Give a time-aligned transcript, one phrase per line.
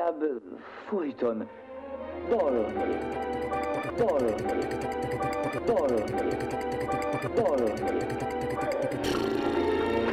[0.00, 0.42] inkább
[0.88, 1.48] folyton
[2.28, 2.72] dalolni,
[3.96, 4.34] dalolni,
[5.66, 6.04] dalolni,
[7.34, 7.80] dalolni.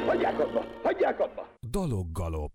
[0.05, 1.47] Hagyják abba, hagyják abba!
[1.71, 2.51] Daloggalop.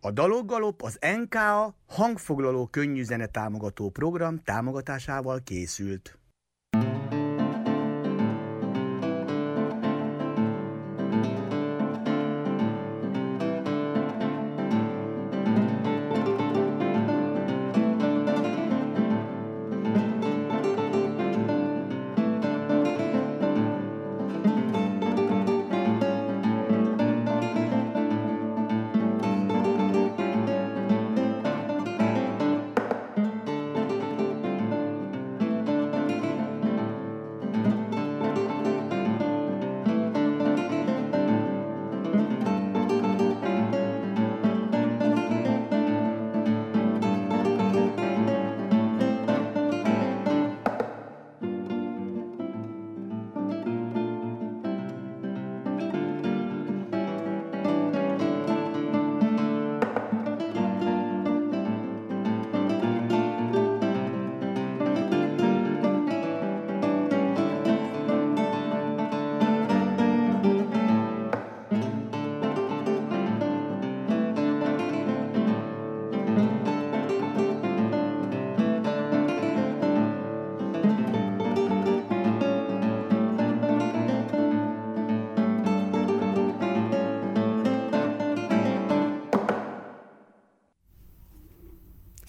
[0.00, 6.19] A Daloggalop az NKA hangfoglaló könnyű támogató program támogatásával készült.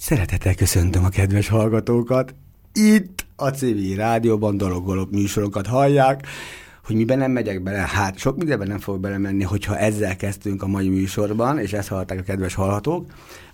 [0.01, 2.35] Szeretettel köszöntöm a kedves hallgatókat.
[2.73, 6.27] Itt a CV Rádióban dologolok műsorokat hallják,
[6.85, 7.77] hogy miben nem megyek bele.
[7.77, 12.19] Hát sok mindenben nem fog belemenni, hogyha ezzel kezdtünk a mai műsorban, és ezt hallották
[12.19, 13.05] a kedves hallgatók.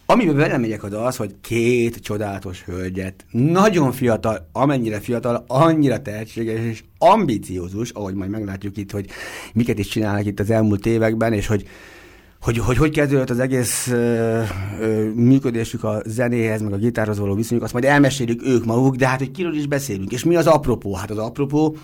[0.06, 6.84] Amiben belemegyek az az, hogy két csodálatos hölgyet, nagyon fiatal, amennyire fiatal, annyira tehetséges és
[6.97, 9.09] ambiciózus, ahogy majd meglátjuk itt, hogy
[9.53, 11.68] miket is csinálnak itt az elmúlt években, és hogy
[12.47, 14.41] hogy, hogy hogy kezdődött az egész ö,
[14.80, 19.08] ö, működésük a zenéhez, meg a gitárhoz való viszonyuk, azt majd elmesélik ők maguk, de
[19.08, 20.12] hát hogy kiről is beszélünk.
[20.12, 20.94] És mi az apropó?
[20.94, 21.75] Hát az apropó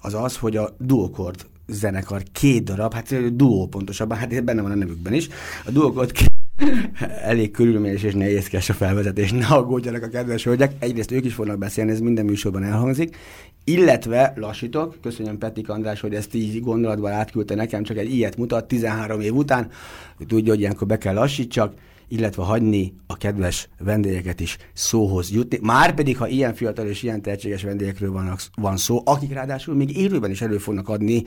[0.00, 4.74] az az, hogy a duokord zenekar két darab, hát duó pontosabban, hát benne van a
[4.74, 5.28] nevükben is,
[5.66, 6.32] a duokord két
[7.30, 10.72] elég körülményes és nehézkes a felvezetés, ne aggódjanak a kedves hölgyek.
[10.78, 13.16] Egyrészt ők is fognak beszélni, ez minden műsorban elhangzik,
[13.64, 18.68] illetve lassítok, köszönöm Petik András, hogy ezt így gondolatban átküldte nekem, csak egy ilyet mutat
[18.68, 19.70] 13 év után,
[20.16, 21.74] hogy tudja, hogy ilyenkor be kell lassítsak,
[22.14, 25.58] illetve hagyni a kedves vendégeket is szóhoz jutni.
[25.62, 30.30] Márpedig, ha ilyen fiatal és ilyen tehetséges vendégekről van, van szó, akik ráadásul még élőben
[30.30, 31.22] is elő fognak adni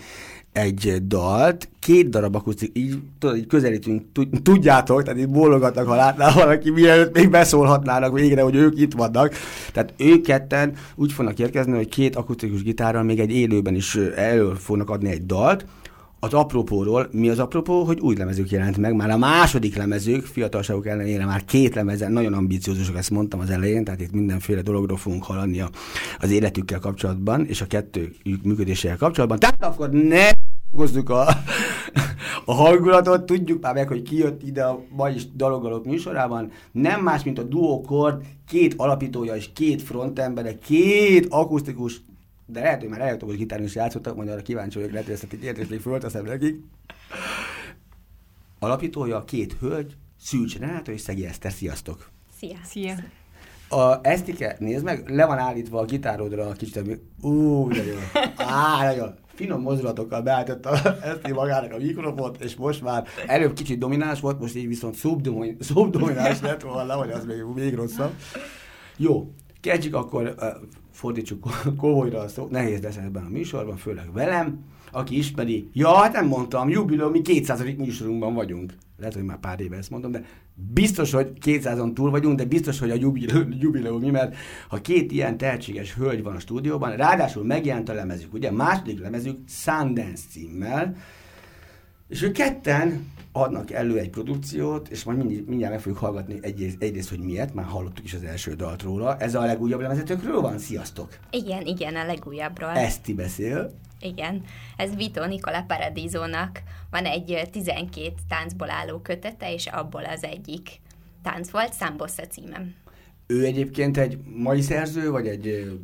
[0.51, 4.03] egy dalt, két darab akusztik, így, tudod, így közelítünk,
[4.43, 9.33] tudjátok, tehát így bólogatnak, ha látnál valaki, mielőtt még beszólhatnának végre, hogy ők itt vannak.
[9.73, 14.53] Tehát ők ketten úgy fognak érkezni, hogy két akusztikus gitárral még egy élőben is elő
[14.53, 15.65] fognak adni egy dalt,
[16.19, 20.87] az apropóról, mi az apropó, hogy új lemezük jelent meg, már a második lemezük, fiatalságok
[20.87, 25.23] ellenére már két lemezen, nagyon ambiciózusok, ezt mondtam az elején, tehát itt mindenféle dologról fogunk
[25.23, 25.63] hallani
[26.19, 28.13] az életükkel kapcsolatban, és a kettő
[28.43, 29.39] működésével kapcsolatban.
[29.39, 30.29] Tehát akkor ne
[30.71, 31.27] hozzuk a,
[32.45, 37.01] a hangulatot, tudjuk már meg, hogy ki jött ide a ma is dalogalok műsorában, nem
[37.01, 42.01] más, mint a duokord, két alapítója és két frontembere, két akusztikus
[42.49, 45.27] de lehet, hogy már elektromos gitáron is játszottak, majd arra kíváncsi vagyok, lehet, hogy ezt
[45.29, 46.63] egy kérdést még fölteszem nekik.
[48.59, 51.51] Alapítója két hölgy, Szűcs Renáta és Szegi Eszter.
[51.51, 52.09] Sziasztok!
[52.37, 52.57] Szia!
[52.63, 52.95] Szia!
[53.69, 57.95] A Esztike, nézd meg, le van állítva a gitárodra a kicsit, ú, de jó.
[58.35, 64.19] Á, nagyon finom mozdulatokkal beállította Eszti magának a mikrofont, és most már előbb kicsit domináns
[64.19, 64.95] volt, most így viszont
[65.59, 68.13] szubdomináns lett volna, hogy az még, még rosszabb.
[68.97, 69.31] Jó,
[69.61, 70.35] kezdjük akkor
[70.97, 71.47] fordítsuk
[71.77, 74.59] komolyra a szó, nehéz lesz ebben a műsorban, főleg velem,
[74.91, 77.63] aki ismeri, ja, hát nem mondtam, jubileum, mi 200.
[77.77, 78.73] műsorunkban vagyunk.
[78.97, 80.23] Lehet, hogy már pár éve ezt mondom, de
[80.73, 82.95] biztos, hogy 200-on túl vagyunk, de biztos, hogy a
[83.59, 84.35] jubileum, mi, mert
[84.67, 89.37] ha két ilyen tehetséges hölgy van a stúdióban, ráadásul megjelent a lemezük, ugye, második lemezük
[89.47, 90.95] Sundance címmel,
[92.07, 96.81] és ők ketten adnak elő egy produkciót, és majd mind, mindjárt meg fogjuk hallgatni egyrészt,
[96.81, 99.17] egyrészt, hogy miért, már hallottuk is az első dalt róla.
[99.17, 100.57] Ez a legújabb lemezetőkről van?
[100.57, 101.17] Sziasztok!
[101.31, 102.69] Igen, igen, a legújabbról.
[102.69, 103.71] Eszti beszél.
[103.99, 104.43] Igen,
[104.77, 106.61] ez Vito Nicola Paradisónak
[106.91, 110.79] van egy 12 táncból álló kötete, és abból az egyik
[111.23, 112.73] tánc volt, Sambossa címem.
[113.27, 115.77] Ő egyébként egy mai szerző, vagy egy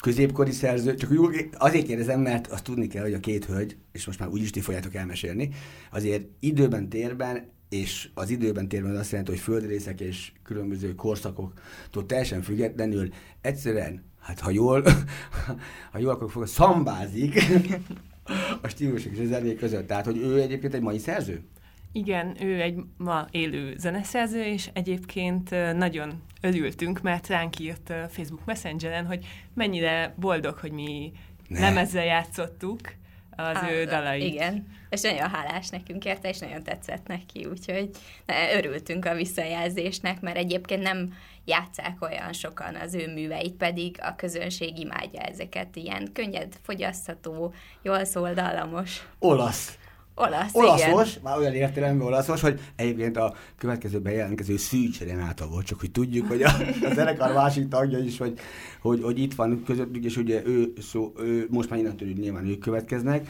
[0.00, 4.06] középkori szerző, csak úgy, azért kérdezem, mert azt tudni kell, hogy a két hölgy, és
[4.06, 5.48] most már úgyis ti fogjátok elmesélni,
[5.90, 12.42] azért időben, térben és az időben térben azt jelenti, hogy földrészek és különböző korszakoktól teljesen
[12.42, 13.08] függetlenül
[13.40, 14.84] egyszerűen, hát ha jól,
[15.92, 17.42] ha jól akkor fog, szambázik
[18.62, 19.86] a stílusok és a zenék között.
[19.86, 21.42] Tehát, hogy ő egyébként egy mai szerző?
[21.98, 29.06] Igen, ő egy ma élő zeneszerző, és egyébként nagyon örültünk, mert ránk írt Facebook Messengeren,
[29.06, 31.12] hogy mennyire boldog, hogy mi
[31.48, 31.60] ne.
[31.60, 32.80] nem ezzel játszottuk
[33.30, 34.22] az Á, ő dalait.
[34.22, 37.90] Igen, és nagyon hálás nekünk érte, és nagyon tetszett neki, úgyhogy
[38.54, 41.14] örültünk a visszajelzésnek, mert egyébként nem
[41.44, 48.04] játszák olyan sokan az ő műveit, pedig a közönség imádja ezeket, ilyen könnyed, fogyasztható, jól
[48.04, 49.06] szól, dallamos.
[49.18, 49.78] Olasz.
[50.18, 51.22] Olasz, Olaszos, igen.
[51.22, 56.26] már olyan értelemben olaszos, hogy egyébként a következő bejelentkező Szűcs Renáta volt, csak hogy tudjuk,
[56.28, 56.50] hogy a,
[56.90, 58.38] a zenekar másik tagja is, hogy,
[58.80, 62.58] hogy, hogy itt van közöttük, és ugye ő, szó, ő most már innentől nyilván ők
[62.58, 63.28] következnek.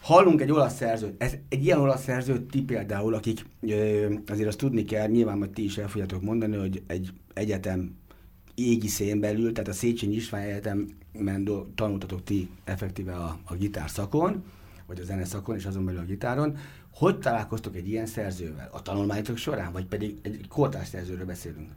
[0.00, 4.58] Hallunk egy olasz szerzőt, ez, egy ilyen olasz szerzőt ti például, akik ö, azért azt
[4.58, 7.96] tudni kell, nyilván majd ti is el fogjátok mondani, hogy egy egyetem
[8.54, 14.44] égi szén belül, tehát a Széchenyi István Egyetemen tanultatok ti effektíve a, a gitárszakon,
[14.94, 16.56] vagy a zeneszakon, és azon belül a gitáron.
[16.92, 18.68] Hogy találkoztok egy ilyen szerzővel?
[18.72, 21.70] A tanulmányok során, vagy pedig egy kortárs szerzőről beszélünk?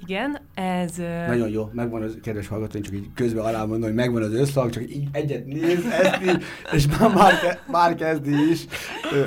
[0.00, 0.96] Igen, ez...
[1.26, 4.70] Nagyon jó, megvan az, kedves hallgató, csak így közben alá mondom, hogy megvan az összhang,
[4.70, 7.32] csak így egyet néz, ezt így, és már, már,
[7.66, 8.66] már kezdi is.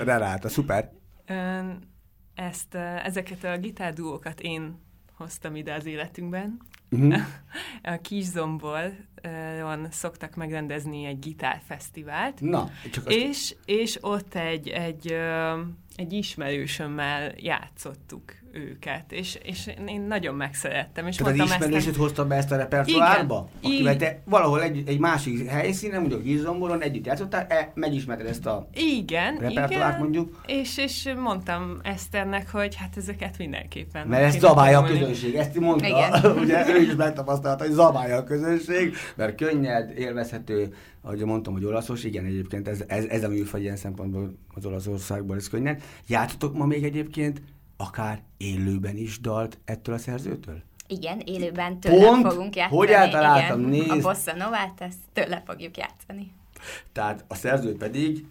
[0.03, 0.91] Renáta, szuper.
[2.35, 4.79] Ezt, ezeket a gitárduókat én
[5.13, 6.59] hoztam ide az életünkben.
[6.89, 7.15] Uh-huh.
[7.93, 8.93] A Kiszombol
[9.63, 12.41] on szoktak megrendezni egy gitárfesztivált.
[12.41, 15.15] Na, csak és, és ott egy, egy,
[15.95, 21.07] egy ismerősömmel játszottuk őket, és, és én nagyon megszerettem.
[21.07, 21.98] És Tehát az ismerősöt ezt...
[21.98, 23.50] hozta be ezt a repertoárba?
[23.59, 23.71] Igen.
[23.71, 28.68] Akivel te valahol egy, egy másik helyszínen, mondjuk Gizomboron együtt játszottál, e, megismerted ezt a
[28.74, 30.00] igen, repertoárt igen.
[30.00, 30.42] mondjuk?
[30.45, 34.07] És, és mondtam Eszternek, hogy hát ezeket mindenképpen.
[34.07, 36.31] Mert ezt zabálja a közönség, ezt mondta, igen.
[36.44, 42.04] ugye ő is megtapasztalta, hogy zabálja a közönség, mert könnyed, élvezhető, ahogy mondtam, hogy olaszos,
[42.04, 45.81] igen, egyébként ez, ez, ez a műfaj ilyen szempontból az Olaszországból ez könnyed.
[46.07, 47.42] Játszotok ma még egyébként
[47.77, 50.62] akár élőben is dalt ettől a szerzőtől?
[50.88, 52.77] Igen, élőben tőle Pont, fogunk játszani.
[52.77, 53.69] Hogy eltaláltam, igen.
[53.69, 54.06] nézd.
[54.06, 56.31] A bossa novát, ezt tőle fogjuk játszani.
[56.91, 58.25] Tehát a szerző pedig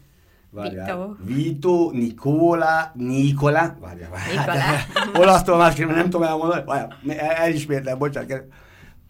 [0.50, 1.16] Várjál.
[1.24, 1.34] Vito.
[1.34, 4.36] Vito, Nikola, Nikola, várjál, várjál.
[4.36, 5.18] Nikola.
[5.22, 6.62] Olasztól másképp nem tudom elmondani.
[6.64, 8.44] Várjál, elismétlem, bocsánat.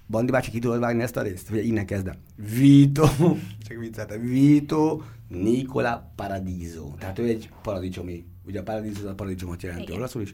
[0.09, 1.50] Bandi bácsi, ki tudod vágni ezt a részt?
[1.50, 2.15] Ugye innen kezdem.
[2.37, 3.06] Vito,
[3.69, 6.94] csak vicceltem, Vito, Nikola Paradiso.
[6.99, 9.96] Tehát ő egy paradicsomi Ugye a Paradiso a paradicsomot jelenti Igen.
[9.96, 10.32] olaszul is.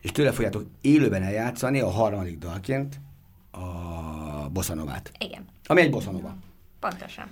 [0.00, 3.00] És tőle fogjátok élőben eljátszani a harmadik dalként
[3.50, 5.12] a bossanovát.
[5.18, 5.44] Igen.
[5.66, 6.36] Ami egy bossanova.
[6.80, 7.26] Pontosan.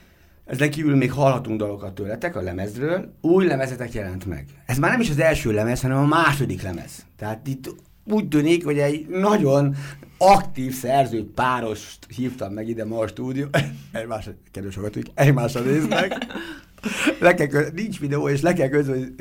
[0.45, 3.15] Ezen kívül még hallhatunk dalokat tőletek a lemezről.
[3.21, 4.45] Új lemezetek jelent meg.
[4.67, 7.07] Ez már nem is az első lemez, hanem a második lemez.
[7.17, 7.75] Tehát itt
[8.05, 9.75] úgy tűnik, hogy egy nagyon
[10.19, 13.47] aktív szerző párost hívtam meg ide ma a stúdió.
[13.93, 16.17] Egymásra, kedves hallgatók, egymásra néznek
[17.19, 18.69] le kell, nincs videó, és le kell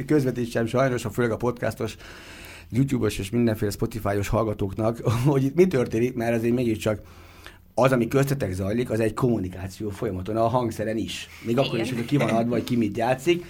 [0.05, 1.95] közvetítsem sajnos, a főleg a podcastos
[2.71, 7.01] YouTube-os és mindenféle Spotify-os hallgatóknak, hogy itt mi történik, mert azért mégiscsak
[7.73, 11.27] az, ami köztetek zajlik, az egy kommunikáció folyamaton, a hangszeren is.
[11.41, 11.63] Még Igen.
[11.63, 13.45] akkor is, hogy ki van adva, vagy ki mit játszik.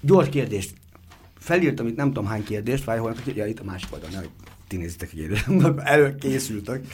[0.00, 0.74] Gyors kérdést.
[1.38, 4.30] Felírtam itt nem tudom hány kérdést, vagy holnap, ja, itt a másik oldalon, hogy
[4.68, 5.42] ti nézitek, hogy
[5.84, 6.84] előkészültek.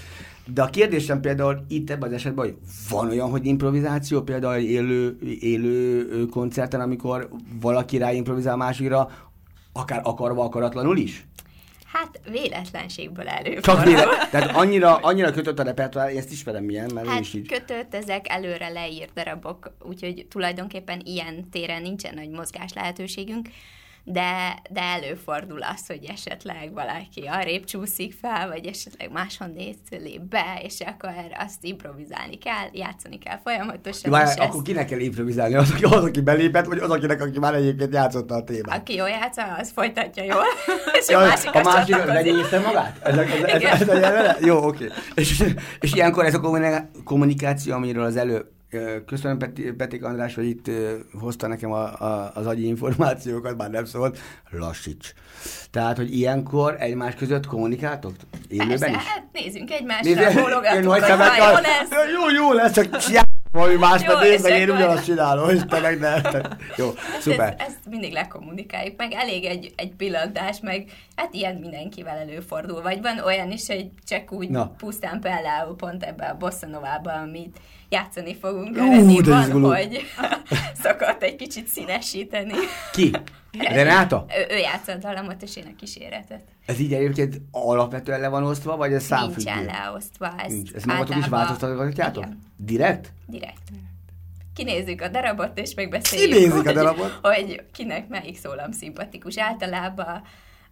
[0.46, 2.56] De a kérdésem például itt ebben az esetben, hogy
[2.90, 7.28] van olyan, hogy improvizáció, például élő, élő koncerten, amikor
[7.61, 9.11] valaki rá improvizál másikra,
[9.72, 11.26] akár akarva, akaratlanul is?
[11.92, 13.61] Hát véletlenségből elő.
[13.61, 14.30] Csak véletlen.
[14.30, 17.49] Tehát annyira, annyira kötött a repertoár, ezt ismerem milyen, mert hát is így.
[17.49, 23.49] kötött, ezek előre leírt darabok, úgyhogy tulajdonképpen ilyen téren nincsen nagy mozgás lehetőségünk
[24.04, 30.61] de, de előfordul az, hogy esetleg valaki arrébb csúszik fel, vagy esetleg máshonnét lép be,
[30.62, 34.11] és akkor azt improvizálni kell, játszani kell folyamatosan.
[34.11, 34.62] Várj, akkor ezt...
[34.62, 35.54] kinek kell improvizálni?
[35.54, 38.78] Az, aki, az, aki belépett, vagy az, akinek, aki már egyébként játszotta a témát?
[38.78, 40.44] Aki jól játsza, az folytatja jól,
[41.00, 42.99] és a másik A másik vegye észre magát?
[43.02, 43.28] Ez, ez,
[43.62, 44.85] ez, ez, ez a Jó, oké.
[44.85, 44.97] Okay.
[45.14, 45.44] És,
[45.80, 46.40] és ilyenkor ez a
[47.04, 48.50] kommunikáció, amiről az elő
[49.07, 50.71] Köszönöm Peti, Petik András, hogy itt
[51.21, 54.19] hozta nekem a, a, az agyi információkat, már nem szólt,
[54.50, 55.12] lassíts.
[55.71, 58.12] Tehát, hogy ilyenkor egymás között kommunikáltok?
[58.49, 58.97] Élőben is?
[58.97, 61.88] hát nézzünk egymásra, bólogatunk, hogy jó lesz.
[62.12, 62.88] Jó, jó lesz, csak
[63.52, 66.21] valami más, mert nézd meg, én ugyanazt csinálom, és te meg ne.
[66.76, 67.55] Jó, szuper.
[67.59, 72.83] Ezt, ezt mindig lekommunikáljuk, meg elég egy, egy pillantás, meg hát ilyen mindenkivel előfordul.
[72.83, 74.75] Vagy van olyan is, hogy csak úgy Na.
[74.76, 77.59] pusztán például pont ebbe a bossa novában, amit
[77.92, 79.68] játszani fogunk Ú, de van, izguló.
[79.68, 80.00] hogy
[80.82, 82.54] szokott egy kicsit színesíteni.
[82.92, 83.11] Ki?
[83.75, 84.26] Renáta?
[84.50, 86.42] Ő, ő játszott dallamot, és én a kíséretet.
[86.66, 89.34] Ez így egyébként alapvetően le van osztva, vagy ez számfüggő?
[89.54, 90.34] Nincsen leosztva.
[90.37, 90.72] Ez Nincs.
[90.72, 92.25] Ezt magatok is változtatjátok?
[92.56, 93.12] Direkt?
[93.26, 93.62] direkt.
[94.54, 97.18] Kinézzük a darabot, és megbeszéljük, Kinézik a hogy, darabot?
[97.22, 99.38] hogy kinek melyik szólam szimpatikus.
[99.38, 100.22] Általában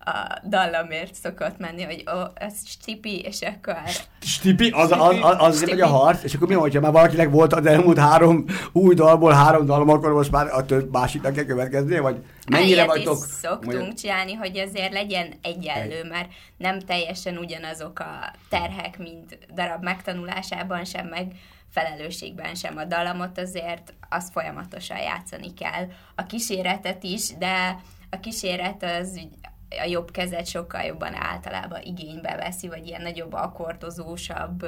[0.05, 3.77] a dallamért szokott menni, hogy ó, ez stipi, és akkor
[4.21, 5.71] Stipi, az, az, az, az Stipi.
[5.71, 8.95] megy a harc, és akkor mi van, hogyha már valakinek volt az elmúlt három új
[8.95, 13.17] dalból három dalom, akkor most már a több másiknak kell következnie, vagy mennyire Ilyet vagytok?
[13.17, 19.83] is szoktunk csinálni, hogy azért legyen egyenlő, mert nem teljesen ugyanazok a terhek, mint darab
[19.83, 21.33] megtanulásában sem, meg
[21.71, 22.77] felelősségben sem.
[22.77, 25.87] A dallamot azért azt folyamatosan játszani kell.
[26.15, 27.81] A kíséretet is, de
[28.11, 29.21] a kíséret az
[29.71, 34.67] a jobb kezet sokkal jobban általában igénybe veszi, vagy ilyen nagyobb akkordozósabb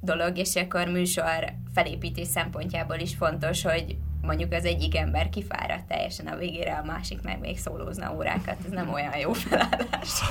[0.00, 6.26] dolog, és akkor műsor felépítés szempontjából is fontos, hogy mondjuk az egyik ember kifáradt teljesen
[6.26, 10.22] a végére, a másik meg még szólózna órákat, ez nem olyan jó felállás.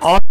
[0.00, 0.23] A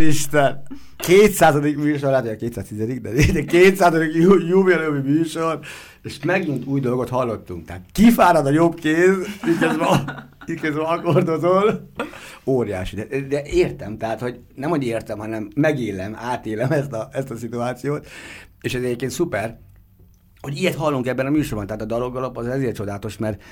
[0.00, 0.62] Isten!
[0.96, 1.54] 200.
[1.76, 4.14] műsor, hát hogy a 210 de, de 200.
[4.14, 5.58] ju- jubileumi műsor,
[6.02, 7.66] és megint új dolgot hallottunk.
[7.66, 9.16] Tehát kifárad a jobb kéz,
[9.46, 11.90] miközben, miközben akkordozol.
[12.44, 12.96] Óriási.
[12.96, 17.36] De, de, értem, tehát, hogy nem, hogy értem, hanem megélem, átélem ezt a, ezt a
[17.36, 18.06] szituációt,
[18.60, 19.58] és ez egyébként szuper,
[20.40, 21.66] hogy ilyet hallunk ebben a műsorban.
[21.66, 23.42] Tehát a daloggalap az ezért csodálatos, mert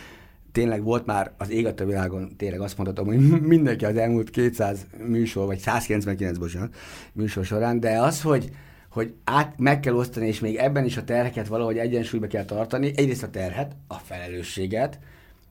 [0.58, 4.86] tényleg volt már az ég a világon, tényleg azt mondhatom, hogy mindenki az elmúlt 200
[5.06, 6.74] műsor, vagy 199, bocsánat,
[7.12, 8.50] műsor során, de az, hogy,
[8.88, 12.92] hogy át meg kell osztani, és még ebben is a terheket valahogy egyensúlyba kell tartani,
[12.96, 14.98] egyrészt a terhet, a felelősséget,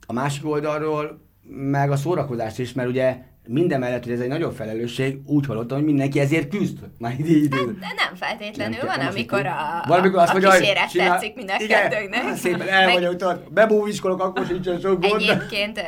[0.06, 4.56] a másik oldalról meg a szórakozást is, mert ugye minden mellett, hogy ez egy nagyobb
[4.56, 6.78] felelősség, úgy hallottam, hogy mindenki ezért küzd.
[6.98, 7.66] Már idő, idő.
[7.80, 10.90] De nem feltétlenül, Nem kell, van, nem amikor a, Van, amikor azt a mondja, kíséret
[10.90, 12.36] csinál- tetszik mind a kettőnknek.
[12.38, 13.54] Szépen el Meg- vagyok tart.
[13.54, 15.22] Bebúviskolok, akkor sincsen sok gond.
[15.22, 15.82] Egyébként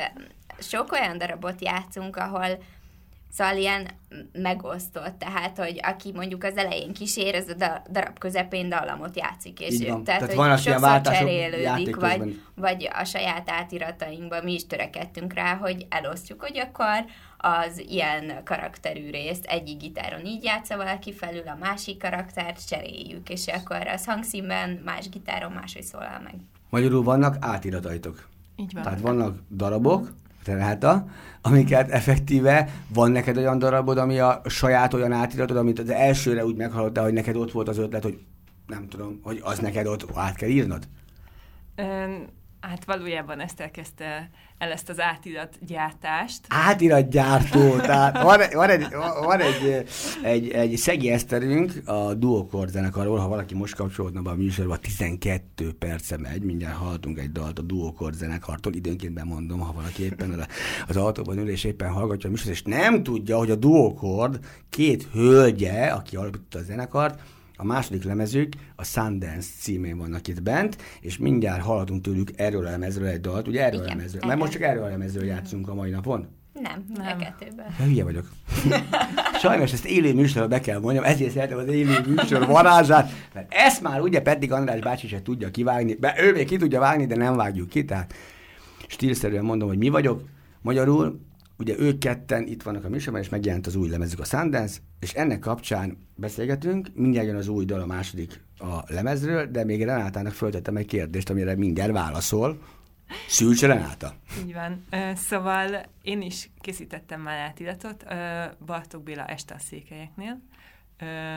[0.60, 2.48] sok olyan darabot játszunk, ahol
[3.34, 3.88] Szóval ilyen
[4.32, 9.60] megosztott, tehát, hogy aki mondjuk az elején kísér, az a da- darab közepén dallamot játszik,
[9.60, 10.04] és Így van.
[10.04, 15.56] tehát, Tehát hogy ilyen sokszor cserélődik, vagy, vagy a saját átiratainkban mi is törekedtünk rá,
[15.56, 17.06] hogy elosztjuk, hogy akkor
[17.42, 23.48] az ilyen karakterű részt egyik gitáron így játsza valaki felül, a másik karaktert cseréljük, és
[23.48, 26.36] akkor az hangszínben más gitáron máshogy szólal meg.
[26.70, 28.28] Magyarul vannak átirataitok.
[28.56, 28.84] Így van.
[28.84, 30.12] Tehát vannak darabok,
[30.46, 31.08] Renáta,
[31.42, 36.56] amiket effektíve van neked olyan darabod, ami a saját olyan átiratod, amit az elsőre úgy
[36.56, 38.20] meghallottál, hogy neked ott volt az ötlet, hogy
[38.68, 40.88] nem tudom, hogy az neked ott át kell írnod?
[42.62, 46.46] Hát valójában ezt elkezdte el ezt az átirat gyártást.
[46.48, 48.88] Átiratgyártó, tehát van, van, egy,
[49.24, 49.86] van egy,
[50.24, 55.72] egy, egy Szegi Eszterünk a Duokord zenekarról, ha valaki most kapcsolódna be a műsorba, 12
[55.72, 60.48] perce megy, mindjárt hallgatunk egy dalt a Duokord zenekartól, időnként bemondom, ha valaki éppen
[60.88, 64.40] az autóban ül és éppen hallgatja a műsort, és nem tudja, hogy a Duokord
[64.70, 67.20] két hölgye, aki alapította a zenekart,
[67.62, 72.70] a második lemezük a Sundance címén vannak itt bent, és mindjárt hallhatunk tőlük erről a
[72.70, 75.68] lemezről egy dalt, ugye erről a Igen, lemezről, mert most csak erről a lemezről játszunk
[75.70, 76.28] a mai napon.
[76.54, 77.18] Nem, nem.
[77.20, 77.66] A kettőben.
[77.80, 78.30] Ja, hülye vagyok.
[79.42, 83.82] Sajnos ezt élő műsorra be kell mondjam, ezért szeretem az élő műsor varázsát, mert ezt
[83.82, 87.16] már ugye Pedig András bácsi se tudja kivágni, be, ő még ki tudja vágni, de
[87.16, 88.14] nem vágjuk ki, tehát
[88.88, 90.24] stílszerűen mondom, hogy mi vagyok.
[90.62, 91.20] Magyarul,
[91.60, 95.14] ugye ők ketten itt vannak a műsorban, és megjelent az új lemezük a Sundance, és
[95.14, 100.34] ennek kapcsán beszélgetünk, mindjárt jön az új dal a második a lemezről, de még Renátának
[100.34, 102.62] föltettem egy kérdést, amire mindjárt válaszol.
[103.28, 104.14] Szűcs Renáta.
[104.46, 104.86] Így van.
[105.16, 108.06] Szóval én is készítettem már átiratot
[108.66, 110.42] Bartók Béla este a székelyeknél.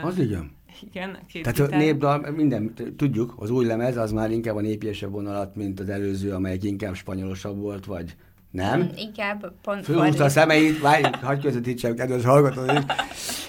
[0.03, 0.51] Az igen.
[0.81, 1.79] Igen, két Tehát a gitár.
[1.81, 6.33] népdal, minden, tudjuk, az új lemez az már inkább a népiesebb vonalat, mint az előző,
[6.33, 8.17] amelyik inkább spanyolosabb volt, vagy
[8.53, 8.91] nem?
[8.97, 12.85] Inkább pont Fölhúzta a szemeit, várj, hagyj közvetítsem, kedves hallgatóim.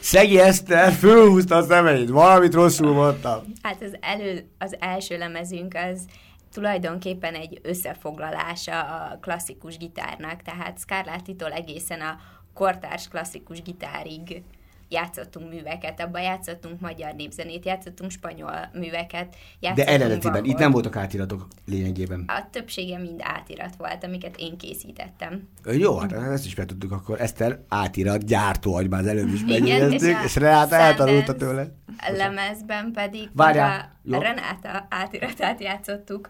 [0.01, 3.43] Szegi Eszter fölhúzta a szemeit, valamit rosszul mondtam.
[3.61, 6.05] Hát az, elő, az első lemezünk az
[6.53, 12.19] tulajdonképpen egy összefoglalása a klasszikus gitárnak, tehát Scarlattitól egészen a
[12.53, 14.43] kortárs klasszikus gitárig
[14.89, 20.95] játszottunk műveket, abban játszottunk magyar népzenét, játszottunk spanyol műveket, De játszottunk eredetiben, itt nem voltak
[20.95, 22.23] átiratok lényegében.
[22.27, 25.49] A többsége mind átirat volt, amiket én készítettem.
[25.71, 27.21] Jó, hát ezt is tudtuk akkor.
[27.21, 31.67] Eszter átirat, gyártó, ahogy már az előbb is megjegyeztük, a és Renáta eltanulta tőle.
[32.11, 34.19] lemezben pedig Várjál, jó.
[34.19, 36.29] Renáta átiratát játszottuk,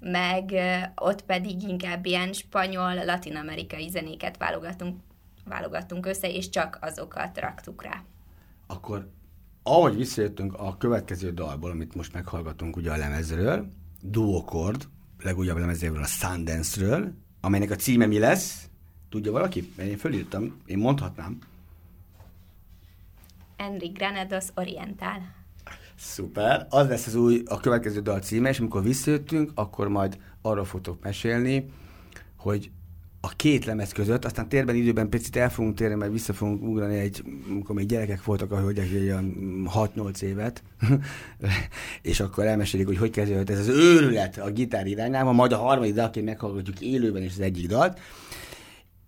[0.00, 0.52] meg
[0.94, 4.96] ott pedig inkább ilyen spanyol, latin-amerikai zenéket válogatunk,
[5.44, 8.02] válogattunk össze, és csak azokat raktuk rá.
[8.66, 9.10] Akkor
[9.62, 13.66] ahogy visszajöttünk a következő dalból, amit most meghallgatunk ugye a lemezről,
[14.02, 14.88] Duocord,
[15.22, 18.68] legújabb lemezéről a Sundance-ről, amelynek a címe mi lesz?
[19.08, 19.72] Tudja valaki?
[19.76, 21.38] Mert én fölírtam, én mondhatnám.
[23.56, 25.40] Enric Granados Oriental.
[25.96, 26.66] Szuper.
[26.70, 31.02] Az lesz az új, a következő dal címe, és amikor visszajöttünk, akkor majd arról fogtok
[31.02, 31.72] mesélni,
[32.36, 32.70] hogy
[33.24, 36.98] a két lemez között, aztán térben, időben picit el fogunk térni, mert vissza fogunk ugrani
[36.98, 39.34] egy, amikor még gyerekek voltak, ahogy egy olyan
[39.74, 40.62] 6-8 évet,
[42.02, 45.94] és akkor elmesélik, hogy hogy kezdődött ez az őrület a gitár irányába, majd a harmadik
[45.94, 48.00] dalként meghallgatjuk élőben is az egyik dalt.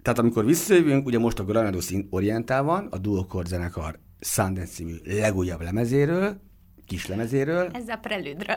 [0.02, 5.62] Tehát amikor visszajövünk, ugye most a Granados Orientál van, a Duocord zenekar Sundance című legújabb
[5.62, 6.40] lemezéről,
[6.86, 7.68] kis lemezéről.
[7.72, 8.56] Ez a prelüdről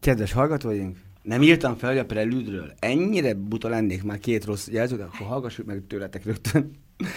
[0.00, 0.96] Kedves hallgatóink,
[1.28, 5.82] nem írtam fel, a prelüdről ennyire buta lennék már két rossz jelzőt, akkor hallgassuk meg
[5.86, 6.70] tőletek rögtön,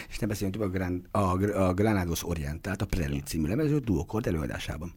[0.09, 1.19] és ne beszéljünk több a, Gran, a,
[1.67, 4.93] a Granados Orientált, a Prelüd című lemező duokord előadásában.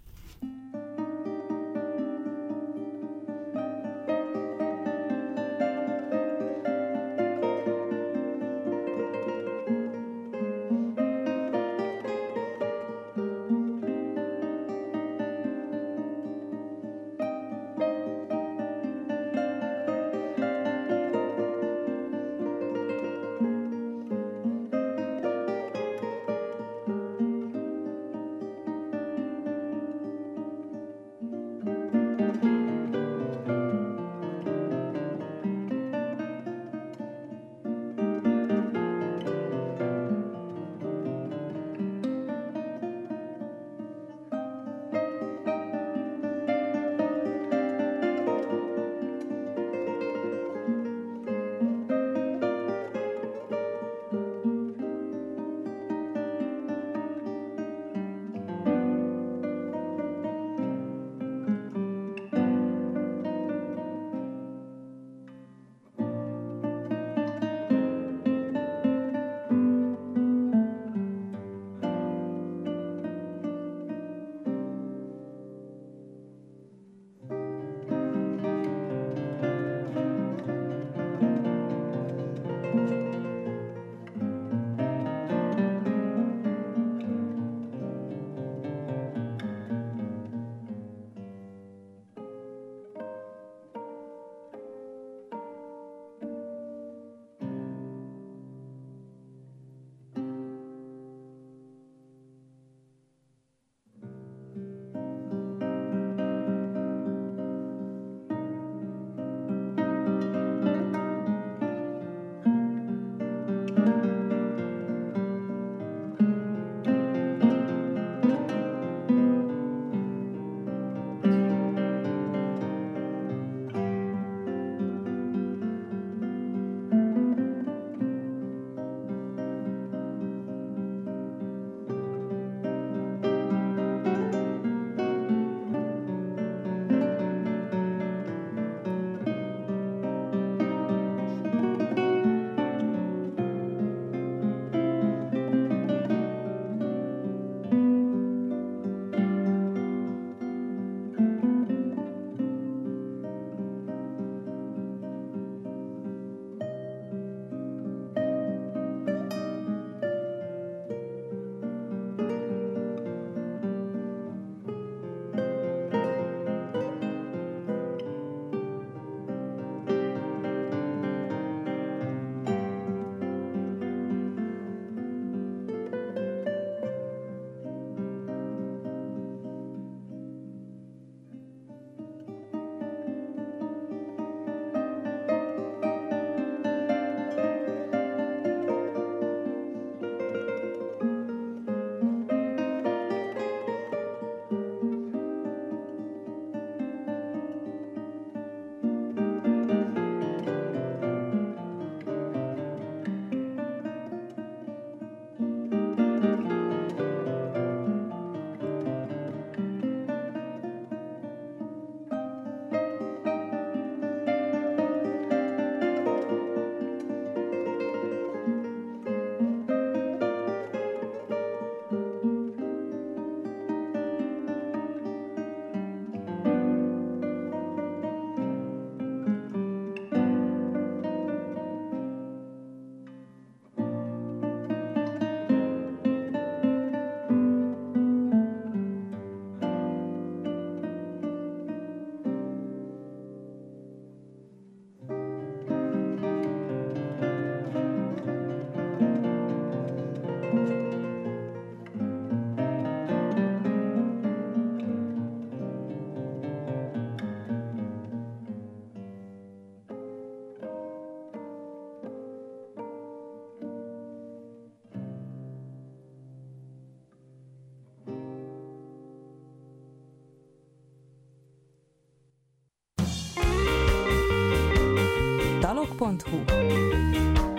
[276.04, 276.44] Podcast.hu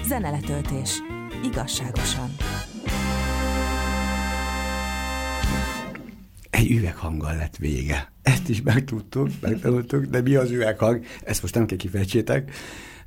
[0.08, 1.02] Zeneletöltés.
[1.44, 2.36] Igazságosan.
[6.50, 8.12] Egy üveghanggal lett vége.
[8.22, 11.06] Ezt is megtudtuk, megtanultuk, de mi az üveghang?
[11.24, 12.52] Ezt most nem kell kifejtsétek,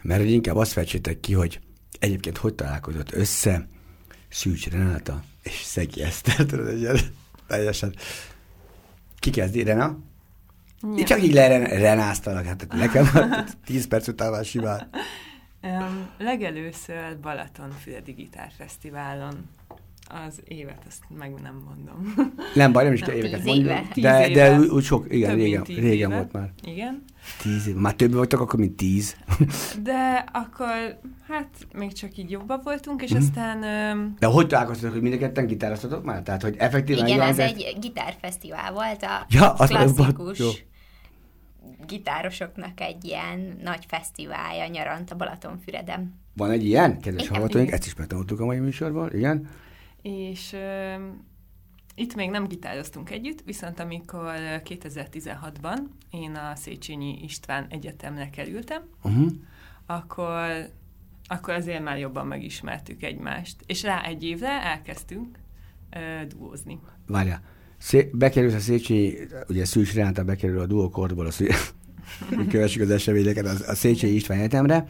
[0.02, 1.60] mert inkább azt fejtsétek ki, hogy
[1.98, 3.66] egyébként hogy találkozott össze
[4.28, 6.46] Szűcs Renáta és Szegi Eszter,
[7.46, 7.94] teljesen.
[9.18, 9.98] Ki kezdi, Rena?
[10.96, 11.04] Ja.
[11.04, 13.08] Csak így lerenáztalak, hát nekem
[13.66, 14.90] tíz perc után már simán.
[15.68, 19.34] Um, legelőször Balatonfüredi Gitárfesztiválon
[20.26, 22.14] az évet, azt meg nem mondom.
[22.54, 23.88] Nem baj, nem is kell éveket mondani.
[23.94, 26.16] De, de úgy sok, igen, Több régen, régen éve.
[26.16, 26.50] volt már.
[26.62, 27.04] Igen.
[27.42, 27.74] Tíz év.
[27.74, 29.16] Már több voltak akkor, mint tíz.
[29.82, 33.16] De akkor, hát még csak így jobban voltunk, és mm.
[33.16, 33.60] aztán...
[34.18, 36.22] De hogy találkoztatok, hogy mindenketten gitároztatok már?
[36.22, 37.06] Tehát, hogy effektíven...
[37.06, 40.38] Igen, ez egy gitárfesztivál volt, a ja, klasszikus...
[40.38, 40.48] Jó
[41.88, 46.20] gitárosoknak egy ilyen nagy fesztiválja nyarant a Balatonfüreden.
[46.36, 49.48] Van egy ilyen, kedves hallgatóink, ezt is megtanultuk a mai műsorban, igen.
[50.02, 51.02] És uh,
[51.94, 54.32] itt még nem gitároztunk együtt, viszont amikor
[54.64, 55.78] 2016-ban
[56.10, 59.30] én a Széchenyi István Egyetemre kerültem, uh-huh.
[59.86, 60.68] akkor,
[61.26, 63.56] akkor azért már jobban megismertük egymást.
[63.66, 65.38] És rá egy évre elkezdtünk
[65.96, 66.78] uh, duózni.
[67.06, 67.42] Várjál,
[67.78, 69.14] Szé- bekerült a Széchenyi,
[69.48, 71.74] ugye Szűcs Renata bekerül a duokordból, a szű-
[72.48, 74.86] kövessük az eseményeket a, Széchenyi István Egyetemre,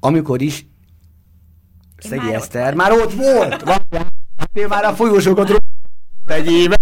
[0.00, 0.66] amikor is
[1.98, 3.64] Szegi már Eszter már ott volt!
[4.52, 5.62] Én már a folyósokat
[6.26, 6.76] egy éve.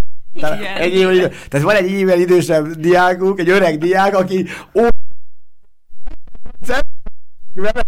[0.79, 4.87] Egy éve, tehát van egy évvel idősebb diákunk, egy öreg diák, aki ó,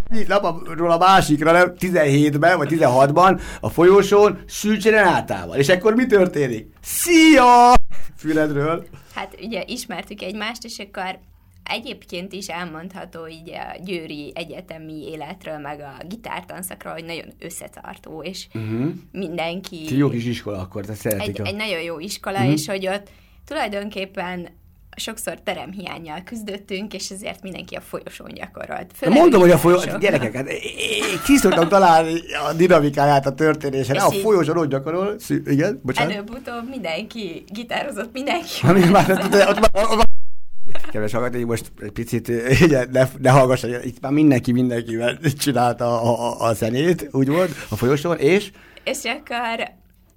[0.09, 5.57] egyik napról a másikra, nem 17-ben vagy 16-ban a folyósón Szűcs Renátával.
[5.57, 6.73] És akkor mi történik?
[6.81, 7.73] Szia!
[8.17, 8.87] Füledről.
[9.13, 11.19] Hát ugye ismertük egymást, és akkor
[11.63, 18.47] Egyébként is elmondható így a győri egyetemi életről, meg a gitártanszakról, hogy nagyon összetartó, és
[18.53, 18.91] uh-huh.
[19.11, 19.85] mindenki...
[19.85, 21.45] Ti jó kis iskola akkor, te egy, a...
[21.45, 22.53] egy nagyon jó iskola, uh-huh.
[22.53, 23.09] és hogy ott
[23.45, 24.49] tulajdonképpen
[24.95, 28.91] sokszor teremhiányjal küzdöttünk, és ezért mindenki a folyosón gyakorolt.
[28.95, 30.47] Főleg mondom, hogy a folyosón, gyerekeket,
[31.25, 36.13] ki szoktam találni a dinamikáját a történésen, a folyosón ott gyakorol, igen, bocsánat.
[36.13, 38.59] Előbb-utóbb mindenki gitározott, mindenki.
[38.61, 40.12] Amíg már, ott, ott, ott,
[40.93, 42.27] Kedves hallgatói, most egy picit
[42.65, 47.51] ugye, ne, ne hallgass, itt már mindenki mindenkivel csinálta a, a, a zenét, úgy volt,
[47.69, 48.51] a folyosón, és?
[48.83, 49.69] És akkor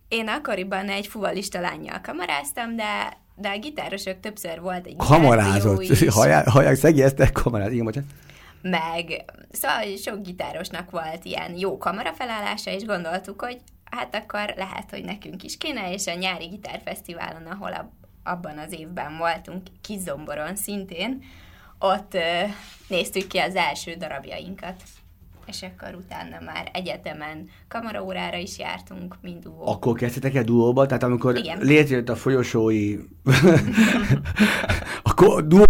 [0.08, 6.48] én akkoriban egy fuvalista lányjal kamaráztam, de, de a gitárosok többször volt egy Kamarázott, hallják,
[6.48, 8.10] hallják szegélyeztek, kamaráz, igen, bocsánat.
[8.62, 15.04] Meg, szóval sok gitárosnak volt ilyen jó kamarafelállása, és gondoltuk, hogy hát akkor lehet, hogy
[15.04, 17.90] nekünk is kéne, és a nyári gitárfesztiválon, ahol a,
[18.26, 21.22] abban az évben voltunk, Kizomboron szintén,
[21.78, 22.16] ott
[22.88, 24.82] néztük ki az első darabjainkat.
[25.46, 29.66] És akkor utána már egyetemen kamaraórára is jártunk, mind duó.
[29.66, 30.86] Akkor kezdtetek el duóba?
[30.86, 31.58] Tehát amikor Igen.
[31.60, 32.96] létrejött a folyosói...
[35.02, 35.64] akkor duó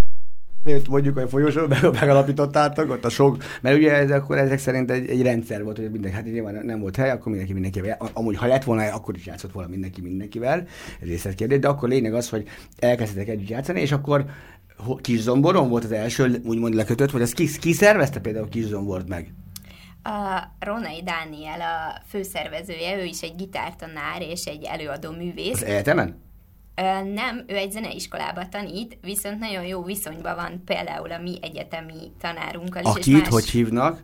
[0.89, 1.67] mondjuk, hogy folyosó
[2.01, 5.91] megalapítottátok, ott a sok, mert ugye ez akkor ezek szerint egy, egy rendszer volt, hogy
[5.91, 9.27] mindenki, hát nyilván nem volt hely, akkor mindenki mindenkivel, amúgy ha lett volna, akkor is
[9.27, 10.67] játszott volna mindenki mindenkivel,
[11.01, 12.49] ez részletkérdés, de akkor lényeg az, hogy
[12.79, 14.25] elkezdtek együtt játszani, és akkor
[15.01, 19.09] kis zomboron volt az első, úgymond lekötött, vagy ez ki, ki szervezte például kis zombort
[19.09, 19.35] meg?
[20.03, 25.55] A Ronai Dániel a főszervezője, ő is egy gitártanár és egy előadó művész.
[25.55, 26.26] Az egyetemen?
[27.15, 32.83] Nem, ő egy zeneiskolába tanít, viszont nagyon jó viszonyban van például a mi egyetemi tanárunkkal
[32.83, 32.89] is.
[32.89, 33.29] Akit más...
[33.29, 34.03] hogy hívnak?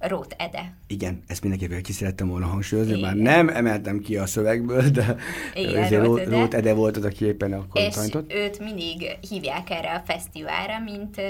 [0.00, 0.76] Rót Ede.
[0.86, 3.16] Igen, ezt mindenképpen ki szerettem volna hangsúlyozni, Igen.
[3.16, 5.16] már nem emeltem ki a szövegből, de
[5.54, 6.38] Igen, ezért Rót Ede.
[6.38, 8.32] Rót Ede volt az, aki éppen akkor és tanított.
[8.32, 11.24] őt mindig hívják erre a fesztiválra, mint uh,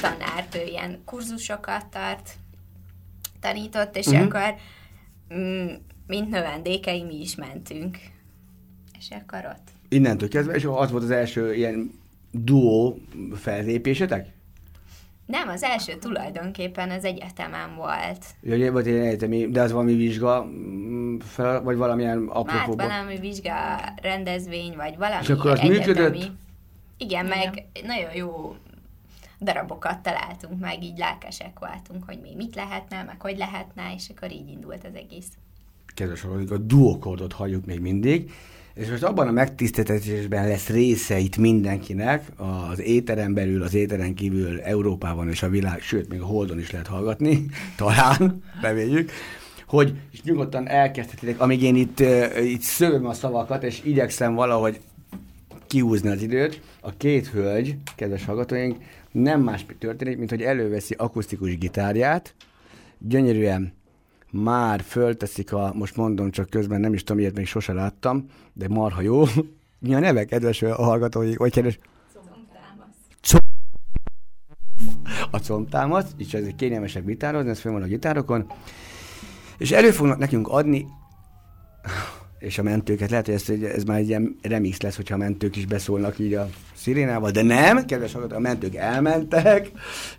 [0.00, 2.30] tanárt, ő ilyen kurzusokat tart,
[3.40, 4.24] tanított, és uh-huh.
[4.24, 4.54] akkor
[5.34, 5.66] mm,
[6.06, 7.98] mint növendékei mi is mentünk.
[8.98, 11.90] És akkor ott Innentől kezdve, és az volt az első ilyen
[12.30, 12.98] duó
[13.34, 14.36] fellépésetek?
[15.26, 18.24] Nem, az első tulajdonképpen az egyetemen volt.
[18.42, 22.88] Ja, volt egy egyetemi, de az valami vizsga mm, fel, vagy valamilyen apropóban?
[22.88, 23.52] Hát valami vizsga
[24.02, 25.78] rendezvény, vagy valami És akkor az egyetemi.
[25.78, 26.14] működött?
[26.14, 26.36] Igen,
[26.98, 28.56] Igen, meg nagyon jó
[29.38, 34.32] darabokat találtunk meg, így lelkesek voltunk, hogy mi mit lehetne, meg hogy lehetne, és akkor
[34.32, 35.28] így indult az egész.
[35.94, 38.30] Kedves hallgatók, a duokordot halljuk még mindig.
[38.78, 44.60] És most abban a megtiszteltetésben lesz része itt mindenkinek, az éteren belül, az éteren kívül
[44.60, 49.10] Európában és a világ, sőt, még a Holdon is lehet hallgatni, talán, reméljük,
[49.66, 52.00] hogy és nyugodtan elkezdhetitek, amíg én itt,
[52.40, 54.80] itt szövöm a szavakat, és igyekszem valahogy
[55.66, 58.76] kiúzni az időt, a két hölgy, kedves hallgatóink,
[59.12, 62.34] nem más történik, mint hogy előveszi akusztikus gitárját,
[62.98, 63.72] gyönyörűen
[64.30, 68.68] már fölteszik a, most mondom csak közben, nem is tudom, ilyet még sose láttam, de
[68.68, 69.24] marha jó.
[69.80, 71.78] Mi a neve, kedves hallgatói, vagy kedves?
[75.30, 78.52] A combtámasz, és ez egy kényelmesebb gitározni, ez föl van a gitárokon,
[79.58, 80.86] és elő fognak nekünk adni
[82.38, 85.56] és a mentőket, lehet, hogy ez, ez már egy ilyen remix lesz, hogyha a mentők
[85.56, 89.70] is beszólnak így a szirénával, de nem, kedves hallgatók, a mentők elmentek,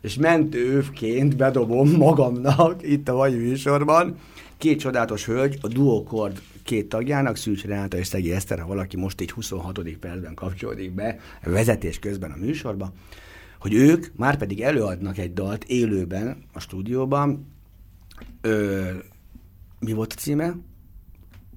[0.01, 4.17] és mentővként bedobom magamnak itt a mai műsorban
[4.57, 9.21] két csodálatos hölgy, a duokord két tagjának, Szűcs Renáta és Szegi Eszter, ha valaki most
[9.21, 9.79] így 26.
[9.99, 12.93] percben kapcsolódik be, vezetés közben a műsorba,
[13.59, 17.47] hogy ők már pedig előadnak egy dalt élőben a stúdióban.
[18.41, 18.89] Ö,
[19.79, 20.55] mi volt a címe?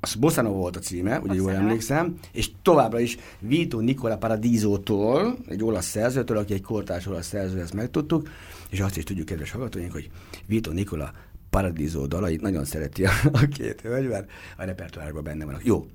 [0.05, 5.65] Az Bosszanova volt a címe, ugye jól emlékszem, és továbbra is Vito Nicola Paradisótól, egy
[5.65, 8.29] olasz szerzőtől, aki egy kortárs olasz szerző, ezt megtudtuk,
[8.71, 10.11] és azt is tudjuk, kedves hallgatóink, hogy
[10.47, 11.13] Vito Nicola
[11.51, 15.65] Paradiso dalait nagyon szereti a, a két hölgy, mert a repertoárban benne vannak.
[15.65, 15.87] Jó,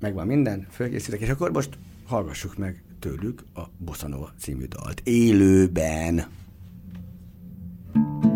[0.00, 6.26] megvan minden, fölkészítek, és akkor most hallgassuk meg tőlük a Bosszanova című dalt élőben.
[7.94, 8.27] thank you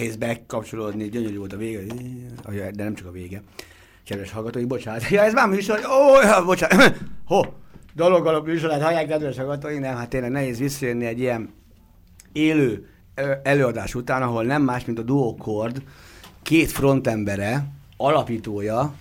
[0.00, 1.82] nehéz bekapcsolódni, gyönyörű volt a vége,
[2.70, 3.42] de nem csak a vége.
[4.04, 5.08] Kedves hallgatói, bocsánat.
[5.08, 6.98] Ja, ez már műsor, ó, ja, bocsánat.
[7.24, 7.40] Ho,
[7.94, 11.52] dolog alap műsorát hallják, kedves hallgatói, nem, hát tényleg nehéz visszajönni egy ilyen
[12.32, 12.88] élő
[13.42, 15.82] előadás után, ahol nem más, mint a duokord,
[16.42, 17.64] két frontembere,
[17.96, 18.94] alapítója,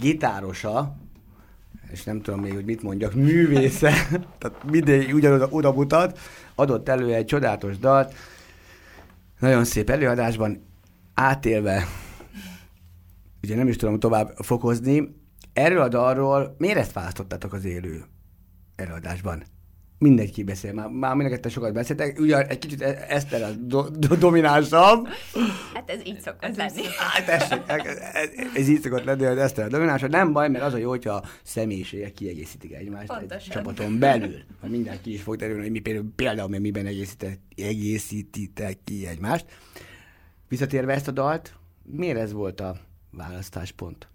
[0.00, 0.96] gitárosa,
[1.90, 3.92] és nem tudom még, hogy mit mondjak, művésze,
[4.38, 6.18] tehát mindig ugyanoda oda mutat,
[6.54, 8.14] adott elő egy csodálatos dalt,
[9.42, 10.66] nagyon szép előadásban,
[11.14, 11.86] átélve,
[13.42, 15.14] ugye nem is tudom tovább fokozni,
[15.52, 18.04] erről a dalról miért ezt választottátok az élő
[18.76, 19.42] előadásban?
[20.02, 24.14] Mindenki beszél, már, már mindenki sokat beszéltek, ugye egy kicsit e- Eszter a do, do,
[24.14, 25.08] dominánsabb.
[25.74, 26.82] Hát ez így szokott ez lenni.
[26.98, 27.96] Hát tessék, ez,
[28.54, 30.10] ez így szokott lenni, hogy Eszter a dominánsabb.
[30.10, 33.36] Nem baj, mert az a jó, hogyha a személyiségek kiegészítik egymást Pontosan.
[33.38, 34.34] egy csapaton belül.
[34.60, 36.88] Ha mindenki is fog terülni, hogy mi például, például mi miben
[37.56, 39.46] egészítitek ki egymást.
[40.48, 42.76] Visszatérve ezt a dalt, miért ez volt a
[43.10, 44.08] választáspont?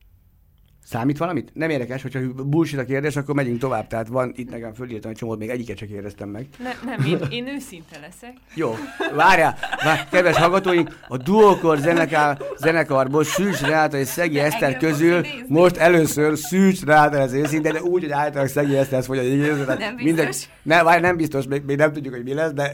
[0.90, 1.52] Számít valamit?
[1.54, 3.88] Nem érdekes, hogyha bullshit a kérdés, akkor megyünk tovább.
[3.88, 6.48] Tehát van itt nekem fölírtam egy csomót, még egyiket csak kérdeztem meg.
[6.64, 8.34] Ne, nem, én, én őszinte leszek.
[8.54, 8.76] Jó,
[9.16, 15.78] várjál, várjál, kedves hallgatóink, a Duokor zenekar, zenekarból Szűcs Renáta és Szegi Eszter közül most
[15.78, 19.66] először Szűcs Renáta lesz őszinte, de úgy, hogy általában Szegi Eszter idézni.
[19.66, 20.04] tehát Nem biztos.
[20.04, 22.72] Minden, ne, várj, nem biztos, még, még, nem tudjuk, hogy mi lesz, de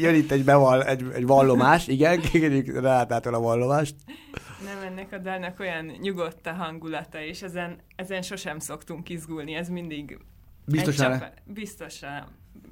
[0.00, 3.94] jön itt egy, beval, egy, egy vallomás, igen, kérjük Renátától a vallomást.
[4.64, 9.68] Nem, ennek a dalnak olyan nyugodt a hangulata, és ezen, ezen sosem szoktunk izgulni, ez
[9.68, 10.18] mindig
[10.66, 12.24] Biztosan, csapa- biztosan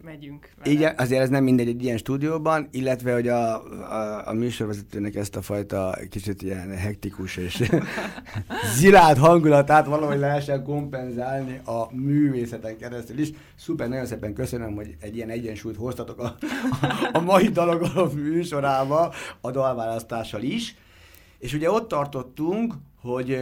[0.03, 0.71] megyünk vele.
[0.71, 3.55] Igen, azért ez nem mindegy egy ilyen stúdióban, illetve hogy a,
[3.93, 7.71] a, a műsorvezetőnek ezt a fajta kicsit ilyen hektikus és
[8.79, 13.31] zilált hangulatát valahogy lehessen kompenzálni a művészeten keresztül is.
[13.55, 16.37] Szuper, nagyon szépen köszönöm, hogy egy ilyen egyensúlyt hoztatok a,
[16.81, 20.77] a, a mai dalok műsorába a dalválasztással is.
[21.41, 23.39] És ugye ott tartottunk, hogy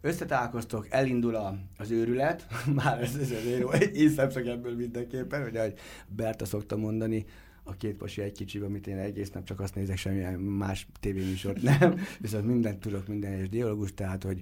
[0.00, 2.46] összetálkoztok, elindul a, az őrület,
[2.82, 7.24] már ez, ez az én, én szemszögemből mindenképpen, ugye, ahogy Berta szokta mondani,
[7.62, 11.62] a két pasi egy kicsibe, amit én egész nap csak azt nézek, semmilyen más tévéműsort
[11.78, 14.40] nem, viszont mindent tudok, minden egyes dialógus, tehát, hogy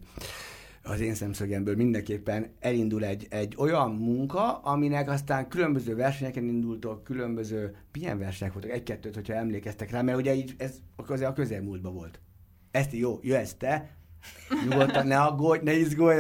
[0.83, 7.77] az én szemszögemből mindenképpen elindul egy, egy olyan munka, aminek aztán különböző versenyeken indultok, különböző,
[7.93, 12.21] milyen versenyek voltak, egy-kettőt, hogyha emlékeztek rá, mert ugye így ez a, a közelmúltban volt.
[12.79, 13.91] Ezt jó, jössz te,
[14.69, 16.17] nyugodtan, ne aggódj, ne izgulj.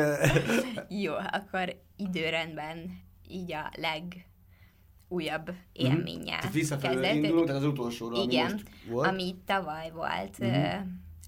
[0.88, 3.70] Jó, akkor időrendben így a
[5.08, 7.16] legújabb élménnyel Tehát visszafelől kezdett.
[7.22, 9.06] indulunk, tehát az utolsóra, ami Igen, most volt.
[9.08, 10.48] ami tavaly volt Mhm.
[10.48, 10.74] uh,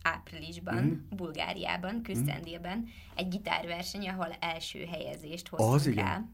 [0.02, 1.16] áprilisban, Mhm.
[1.16, 6.06] Bulgáriában, Küsztendilben, egy gitárverseny, ahol első helyezést Az hoztunk igen.
[6.06, 6.28] el.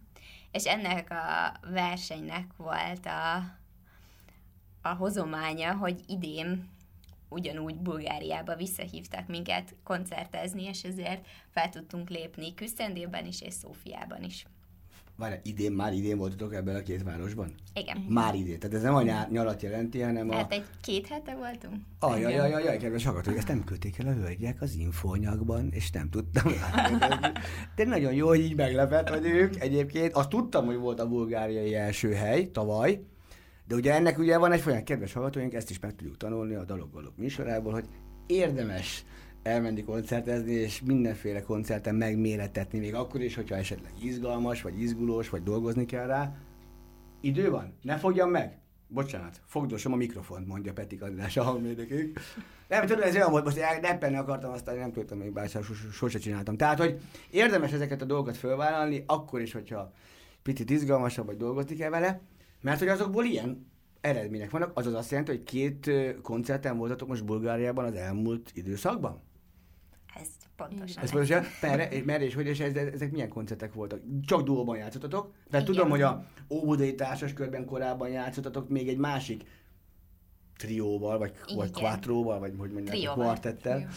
[0.50, 3.36] És ennek a versenynek volt a,
[4.88, 6.68] a hozománya, hogy idén
[7.28, 14.46] ugyanúgy Bulgáriába visszahívtak minket koncertezni, és ezért fel tudtunk lépni Küsztendilben is, és Szófiában is.
[15.18, 17.54] Várj, idén, már idén voltatok ebben a két városban?
[17.74, 17.96] Igen.
[18.08, 18.58] Már idén.
[18.58, 20.34] Tehát ez nem a nyár, nyarat jelenti, hanem a...
[20.34, 21.74] Hát egy két hete voltunk.
[21.98, 26.10] Ajaj, ajaj, ajaj, kedves hallgatók, ezt nem küldték el a hölgyek az infóanyagban, és nem
[26.10, 26.52] tudtam.
[27.76, 30.12] De nagyon jó, hogy így meglepett vagyok egyébként.
[30.12, 33.00] Azt tudtam, hogy volt a bulgáriai első hely tavaly,
[33.68, 36.64] de ugye ennek ugye van egy folyamat, kedves hallgatóink, ezt is meg tudjuk tanulni a
[36.64, 37.84] Dalok Galop műsorából, hogy
[38.26, 39.04] érdemes
[39.42, 45.42] elmenni koncertezni, és mindenféle koncerten megméretetni, még akkor is, hogyha esetleg izgalmas, vagy izgulós, vagy
[45.42, 46.36] dolgozni kell rá.
[47.20, 47.72] Idő van?
[47.82, 48.58] Ne fogjam meg?
[48.88, 52.20] Bocsánat, fogdosom a mikrofont, mondja Peti András a hangmérnökünk.
[52.68, 56.18] Nem, tudod, ez olyan volt, most reppenni akartam, aztán nem tudtam még bár sos- sose
[56.18, 56.56] csináltam.
[56.56, 57.00] Tehát, hogy
[57.30, 59.92] érdemes ezeket a dolgokat fölvállalni, akkor is, hogyha
[60.42, 62.20] picit izgalmasabb, vagy dolgozni kell vele,
[62.66, 65.90] mert hogy azokból ilyen eredmények vannak, azaz azt jelenti, hogy két
[66.22, 69.22] koncerten voltatok most Bulgáriában az elmúlt időszakban?
[70.14, 71.02] Ez pontosan.
[71.02, 74.00] Ez pontosan, merre, merre és hogy, és ez, ezek milyen koncertek voltak?
[74.24, 75.32] Csak duóban játszottatok?
[75.48, 75.64] Igen.
[75.64, 79.44] tudom, hogy a Óbudai társas körben korábban játszottatok még egy másik
[80.56, 81.82] trióval, vagy, vagy Igen.
[81.82, 83.88] quattróval, vagy hogy mondják, kvartettel,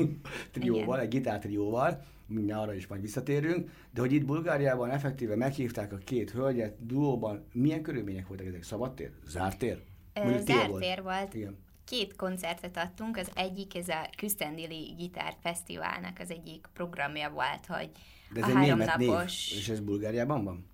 [0.52, 5.96] trióval, egy gitártrióval, mindjárt arra is majd visszatérünk, de hogy itt Bulgáriában effektíve meghívták a
[5.96, 8.62] két hölgyet duóban, milyen körülmények voltak ezek?
[8.62, 9.10] Szabadtér?
[9.26, 9.82] Zárt tér?
[10.14, 11.34] Ö, Mondjuk tél Zárt tér volt.
[11.34, 11.64] Igen.
[11.84, 17.90] Két koncertet adtunk, az egyik ez a Küsztendili Gitár Fesztiválnak az egyik programja volt, hogy
[18.32, 20.66] De ez a egy három német név, és ez Bulgáriában van?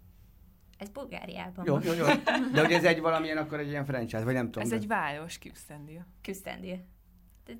[0.83, 2.05] Ez Bulgáriában Jó, jó, jó.
[2.53, 4.63] De hogy ez egy valamilyen, akkor egy ilyen franchise, vagy nem tudom.
[4.63, 6.07] Ez de- egy város, Küsztendil.
[6.23, 6.85] Küsztendil.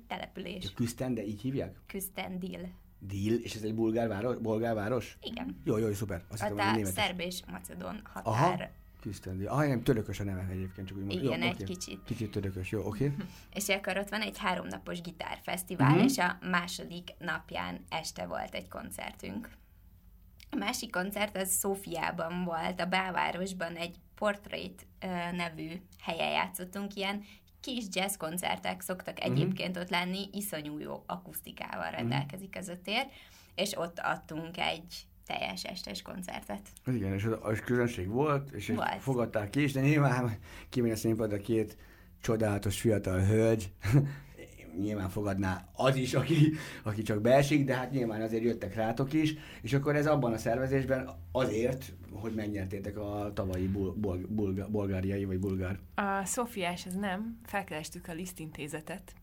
[0.07, 0.73] Település.
[0.73, 1.75] Küszten, de így hívják?
[1.87, 2.69] Küsztendil.
[2.99, 4.37] Deal, és ez egy bulgár város?
[4.37, 5.17] Bulgár város?
[5.21, 5.61] Igen.
[5.63, 6.23] Jó, jó, szuper.
[6.29, 8.71] Azt Ott a szerb és macedon Aha, határ.
[9.01, 9.45] Küsztendi.
[9.45, 11.23] Ah, nem, törökös a neve egyébként, csak úgy mondom.
[11.25, 11.63] Igen, jó, egy oké.
[11.63, 11.99] kicsit.
[12.05, 13.15] Kicsit törökös, jó, oké.
[13.53, 15.95] És akkor ott van egy háromnapos gitárfesztivál, Mhm.
[15.97, 16.11] uh-huh.
[16.11, 19.49] és a második napján este volt egy koncertünk.
[20.53, 24.85] A másik koncert az Szófiában volt, a belvárosban egy Portrait
[25.35, 27.23] nevű helyen játszottunk, ilyen
[27.59, 29.31] kis jazz koncertek szoktak Mhm.
[29.31, 33.05] egyébként ott lenni, iszonyú jó akusztikával rendelkezik ez a tér,
[33.55, 36.69] és ott adtunk egy teljes estes koncertet.
[36.85, 39.01] Igen, és az, az közönség volt, és Volt.
[39.01, 40.37] fogadták ki is, de nyilván
[40.69, 41.77] kimegy a színpadra két
[42.21, 43.71] csodálatos fiatal hölgy,
[44.79, 46.51] nyilván fogadná az is, aki,
[46.83, 50.37] aki csak beesik, de hát nyilván azért jöttek rátok is, és akkor ez abban a
[50.37, 55.79] szervezésben azért, hogy megnyertétek a tavalyi bul, bul, bulga, bulgáriai vagy bulgár.
[55.95, 59.13] A Szofiás ez nem, felkerestük a Liszt intézetet,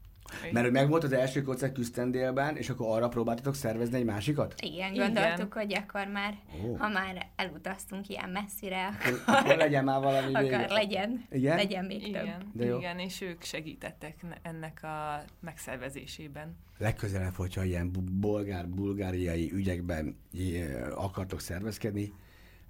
[0.53, 4.55] Mert hogy megvolt az első koncert Küsztendélben, és akkor arra próbáltatok szervezni egy másikat?
[4.63, 5.13] Igen, Igen.
[5.13, 6.75] gondoltuk, hogy akkor már, Ó.
[6.77, 10.67] ha már elutaztunk ilyen messzire, Akkor, akkor legyen már valami akkor vége.
[10.69, 11.57] legyen, Igen?
[11.57, 12.09] legyen még több.
[12.23, 12.79] Igen, De jó.
[12.79, 16.57] igen, és ők segítettek ne- ennek a megszervezésében.
[16.79, 22.13] Legközelebb, hogyha ilyen bu- bolgár-bulgáriai ügyekben eh, akartok szervezkedni,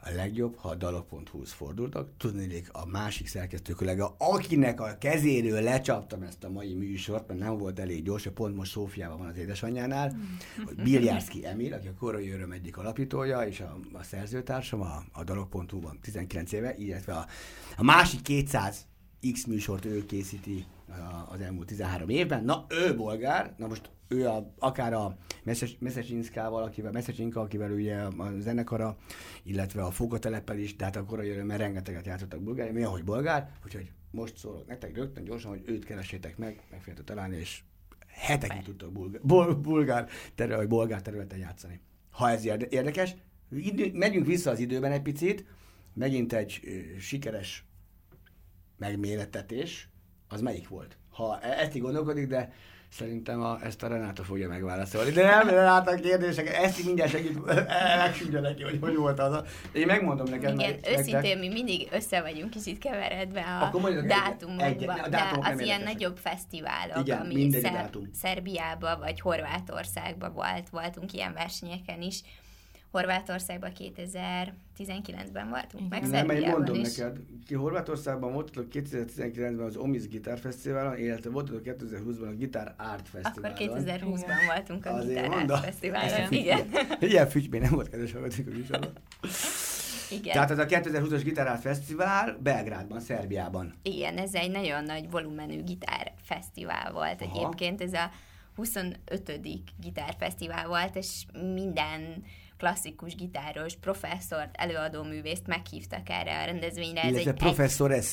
[0.02, 2.08] a legjobb, ha a dalok.hu-hoz fordultak.
[2.16, 7.58] Tudnék, a másik szerkesztő kollega, akinek a kezéről lecsaptam ezt a mai műsort, mert nem
[7.58, 10.16] volt elég gyors, pont most Szófiában van az édesanyjánál,
[10.64, 15.24] hogy Biljárszki Emil, aki a Korai Öröm egyik alapítója, és a, a szerzőtársam a, a
[15.24, 17.26] dalok.hu-ban 19 éve, illetve a,
[17.76, 18.88] a másik 200
[19.32, 20.64] X műsort ő készíti
[21.28, 22.44] az elmúlt 13 évben.
[22.44, 25.16] Na, ő bolgár, na most ő a, akár a
[25.78, 28.96] Meszecsinszkával, akivel, Meszecsinka, akivel ugye a zenekara,
[29.42, 33.90] illetve a Fogatelepel is, tehát a korai örömmel rengeteget játszottak bulgári, mi ahogy bolgár, úgyhogy
[34.10, 37.62] most szólok nektek rögtön gyorsan, hogy őt keresétek meg, meg fogjátok találni, és
[38.06, 41.80] hetekig tudtok bulgár, bul, bulgár terület, vagy bolgár területen játszani.
[42.10, 43.14] Ha ez érde- érdekes,
[43.50, 45.44] idő, megyünk vissza az időben egy picit,
[45.94, 46.60] megint egy
[46.98, 47.64] sikeres
[48.80, 49.88] megmérettetés,
[50.28, 50.96] az melyik volt?
[51.10, 52.52] Ha e- ezt így gondolkodik, de
[52.92, 55.10] szerintem a, ezt a Renáta fogja megválaszolni.
[55.10, 57.44] De nem, Renáta kérdések, ezt így mindjárt segít,
[58.04, 59.32] megsúgja neki, hogy hogy volt az.
[59.32, 60.42] a- Én megmondom neked.
[60.42, 60.98] Igen, meg- nektek.
[60.98, 65.60] őszintén mi mindig össze vagyunk kicsit keveredve a egy- dátumokba, egy- a de dátumok az
[65.60, 68.10] ilyen nagyobb fesztiválok, Igen, ami Szer- dátum.
[68.14, 72.20] Szerbiába vagy Horvátországba volt, voltunk ilyen versenyeken is.
[72.90, 76.96] Horvátországban 2019-ben voltunk, meg Nem, mert én mondom is.
[76.96, 83.08] neked, ki Horvátországban voltatok 2019-ben az Omis Gitár Fesztiválon, illetve voltatok 2020-ban a Gitár Art
[83.08, 83.56] Fesztiválon.
[83.56, 85.56] Akkor 2020-ban voltunk a Azért Gitár mondom.
[85.56, 86.32] Art Fesztiválon.
[86.32, 86.66] Igen.
[87.00, 88.92] Ilyen fügyb még nem volt kedves hallgatók a műsorban.
[90.10, 90.32] Igen.
[90.32, 93.74] Tehát ez a 2020-as Gitár Art Fesztivál Belgrádban, Szerbiában.
[93.82, 97.38] Igen, ez egy nagyon nagy volumenű gitárfesztivál volt Aha.
[97.38, 97.80] egyébként.
[97.80, 98.10] Ez a
[98.54, 99.40] 25.
[99.80, 101.24] gitárfesztivál volt, és
[101.54, 102.22] minden
[102.60, 107.02] klasszikus gitáros, professzort, előadó művészt meghívtak erre a rendezvényre.
[107.02, 108.04] Ez Illetve egy, professzor egy,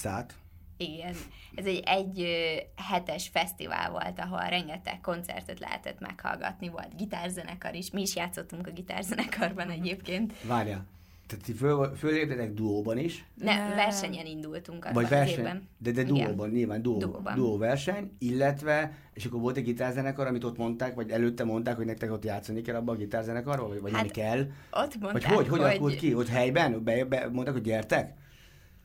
[0.77, 1.15] igen,
[1.55, 2.27] ez egy egy
[2.75, 8.71] hetes fesztivál volt, ahol rengeteg koncertet lehetett meghallgatni, volt gitárzenekar is, mi is játszottunk a
[8.71, 10.33] gitárzenekarban egyébként.
[10.43, 10.85] Várjál.
[11.27, 13.75] Tehát ti föl, föléptetek duóban is, Nem, Nem.
[13.75, 15.67] versenyen indultunk abban vagy az verseny, évben.
[15.77, 16.13] de, de Igen.
[16.13, 17.35] duóban, nyilván duó, Duóban.
[17.35, 21.85] duó verseny, illetve, és akkor volt egy gitárzenekar, amit ott mondták, vagy előtte mondták, hogy
[21.85, 24.39] nektek ott játszani kell abban a gitárzenekarban, vagy, vagy Hát, kell.
[24.39, 26.13] Ott Vagy mondták, hogy, hogy alakult ki?
[26.15, 26.83] Ott helyben?
[26.83, 28.13] Be, be, mondták, hogy gyertek?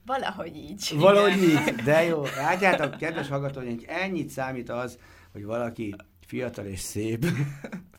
[0.06, 0.94] Valahogy így.
[0.98, 2.22] Valahogy így, de jó.
[2.36, 4.98] Látjátok, kedves hallgatóink, ennyit számít az,
[5.32, 5.94] hogy valaki
[6.26, 7.26] fiatal és szép,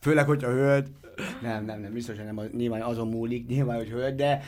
[0.01, 0.87] főleg, hogyha hölgy,
[1.41, 4.43] nem, nem, nem, biztos, hogy nem, nyilván azon múlik, nyilván, hogy hölgy, de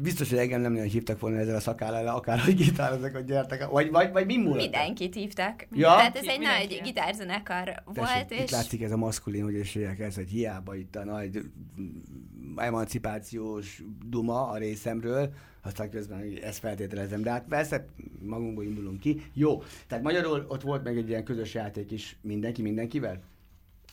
[0.00, 3.66] biztos, hogy engem nem nagyon hívtak volna ezzel a szakállal, akár, hogy gitározok, hogy gyertek,
[3.66, 4.56] vagy, vagy, vagy mi múlott?
[4.56, 5.66] Mindenkit hívtak.
[5.72, 5.88] Ja?
[5.88, 6.74] Tehát ez egy Mindenki.
[6.74, 10.96] nagy gitárzenekar volt, Tessék, és itt látszik ez a maszkulin ügyességek, ez egy hiába itt
[10.96, 11.42] a nagy
[11.80, 15.32] mm, emancipációs duma a részemről,
[15.62, 17.86] aztán közben ezt feltételezem, de hát persze
[18.22, 19.22] magunkból indulunk ki.
[19.32, 23.20] Jó, tehát magyarul ott volt meg egy ilyen közös játék is mindenki mindenkivel?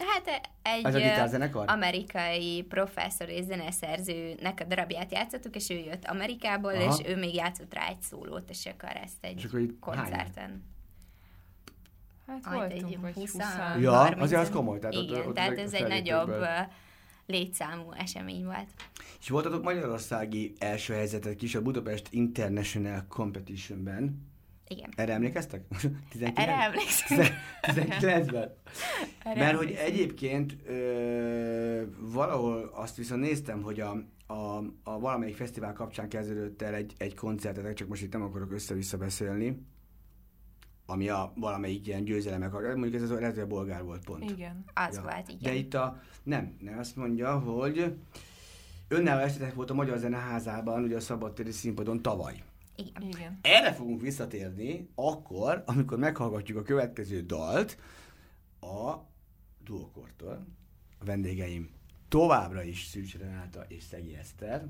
[0.07, 1.69] Hát egy Ez a gitárzenekar?
[1.69, 6.97] amerikai professzor és zeneszerzőnek a darabját játszottuk, és ő jött Amerikából, Aha.
[6.99, 10.63] és ő még játszott rá egy szólót, és akkor ezt egy És akkor koncerten.
[12.27, 13.43] Hát egy voltunk, vagy 20 20
[13.79, 16.45] Ja, 30 azért az komoly, tehát ott- Igen, ott tehát ezek ez egy nagyobb
[17.25, 18.67] létszámú esemény volt.
[19.19, 24.30] És voltatok magyarországi első helyzetek is a Budapest International Competitionben.
[24.71, 24.89] Igen.
[24.95, 25.63] Erre emlékeztek?
[26.11, 26.37] 19?
[26.37, 27.25] Erre emlékszem.
[27.61, 28.53] 19-ben?
[29.23, 33.91] Erre Mert hogy egyébként ö, valahol azt viszont néztem, hogy a,
[34.27, 38.51] a, a valamelyik fesztivál kapcsán kezdődött el egy, egy koncertetek, csak most itt nem akarok
[38.51, 39.65] össze-vissza beszélni,
[40.85, 44.29] ami a valamelyik ilyen győzelemek, mondjuk ez az lehet, hogy a bolgár volt pont.
[44.29, 44.63] Igen.
[44.73, 45.39] Az volt, igen.
[45.41, 47.95] De itt a, nem, nem azt mondja, hogy
[48.87, 52.43] önálló estetek volt a Magyar Zeneházában, ugye a Szabadtéri színpadon tavaly.
[52.75, 53.01] Igen.
[53.01, 53.39] Igen.
[53.41, 57.77] Erre fogunk visszatérni akkor, amikor meghallgatjuk a következő dalt
[58.59, 58.95] a
[59.63, 60.47] duokortól.
[60.99, 61.69] A vendégeim
[62.07, 64.67] továbbra is Szűcs Renáta és Szegi Eszter.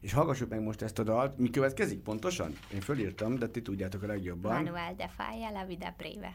[0.00, 1.38] És hallgassuk meg most ezt a dalt.
[1.38, 2.52] Mi következik pontosan?
[2.74, 4.62] Én fölírtam, de ti tudjátok a legjobban.
[4.62, 6.32] Manuel de Falla, La Vida Breve.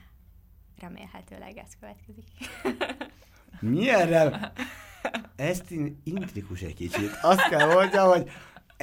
[0.80, 2.26] Remélhetőleg ez következik.
[3.60, 4.52] Milyenre?
[5.36, 7.10] Eszti intrikus egy kicsit.
[7.22, 8.30] Azt kell mondjam, hogy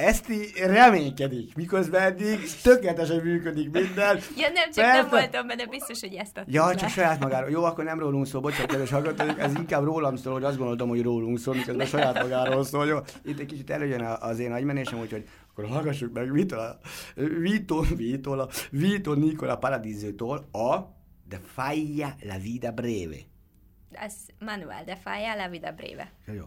[0.01, 4.17] Eszti reménykedik, miközben eddig tökéletesen működik minden.
[4.37, 5.01] Ja, nem, csak Persze.
[5.01, 6.75] nem voltam benne, biztos, hogy ezt adtuk Ja, le.
[6.75, 7.49] csak saját magáról.
[7.49, 10.87] Jó, akkor nem rólunk szól, bocsánat, kedves hallgatók, ez inkább rólam szól, hogy azt gondoltam,
[10.89, 12.85] hogy rólunk szól, miközben saját magáról szól.
[12.87, 16.57] Jó, itt egy kicsit előjön az én agymenésem, úgyhogy akkor hallgassuk meg Vito,
[17.15, 20.77] Vito, Vito, Vito Nicola Paradizőtól a
[21.29, 23.17] De faglia la vida breve.
[23.91, 26.11] Ez Manuel de Falla, La Vida Breve.
[26.27, 26.43] Ja, jó.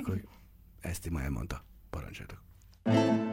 [0.00, 0.20] Akkor
[0.80, 1.68] ezt ma elmondta.
[1.90, 3.29] Parancsoljatok.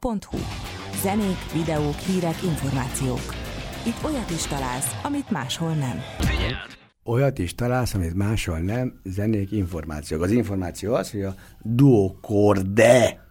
[0.00, 0.38] dalok.hu.
[1.02, 3.34] Zenék, videók, hírek, információk.
[3.86, 6.00] Itt olyat is találsz, amit máshol nem.
[7.04, 10.22] Olyat is találsz, amit máshol nem, zenék, információk.
[10.22, 13.26] Az információ az, hogy a duokorde.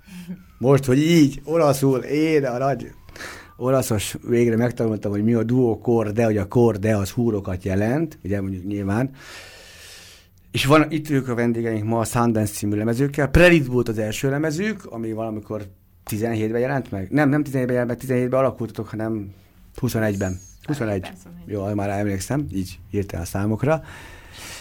[0.58, 2.92] Most, hogy így, olaszul, én a nagy
[3.58, 8.66] olaszos végre megtanultam, hogy mi a duokorde, hogy a korde az húrokat jelent, ugye mondjuk
[8.66, 9.10] nyilván.
[10.52, 13.28] És van itt ők a vendégeink ma a Sundance című lemezőkkel.
[13.28, 15.68] Prelit volt az első lemezük, ami valamikor
[16.08, 17.10] 17-ben jelent meg?
[17.10, 19.34] Nem, nem 17-ben jelent meg, 17-ben alakultatok, hanem
[19.82, 20.40] 21-ben.
[20.68, 21.12] 21.
[21.46, 23.84] Jó, már emlékszem, így írtál a számokra.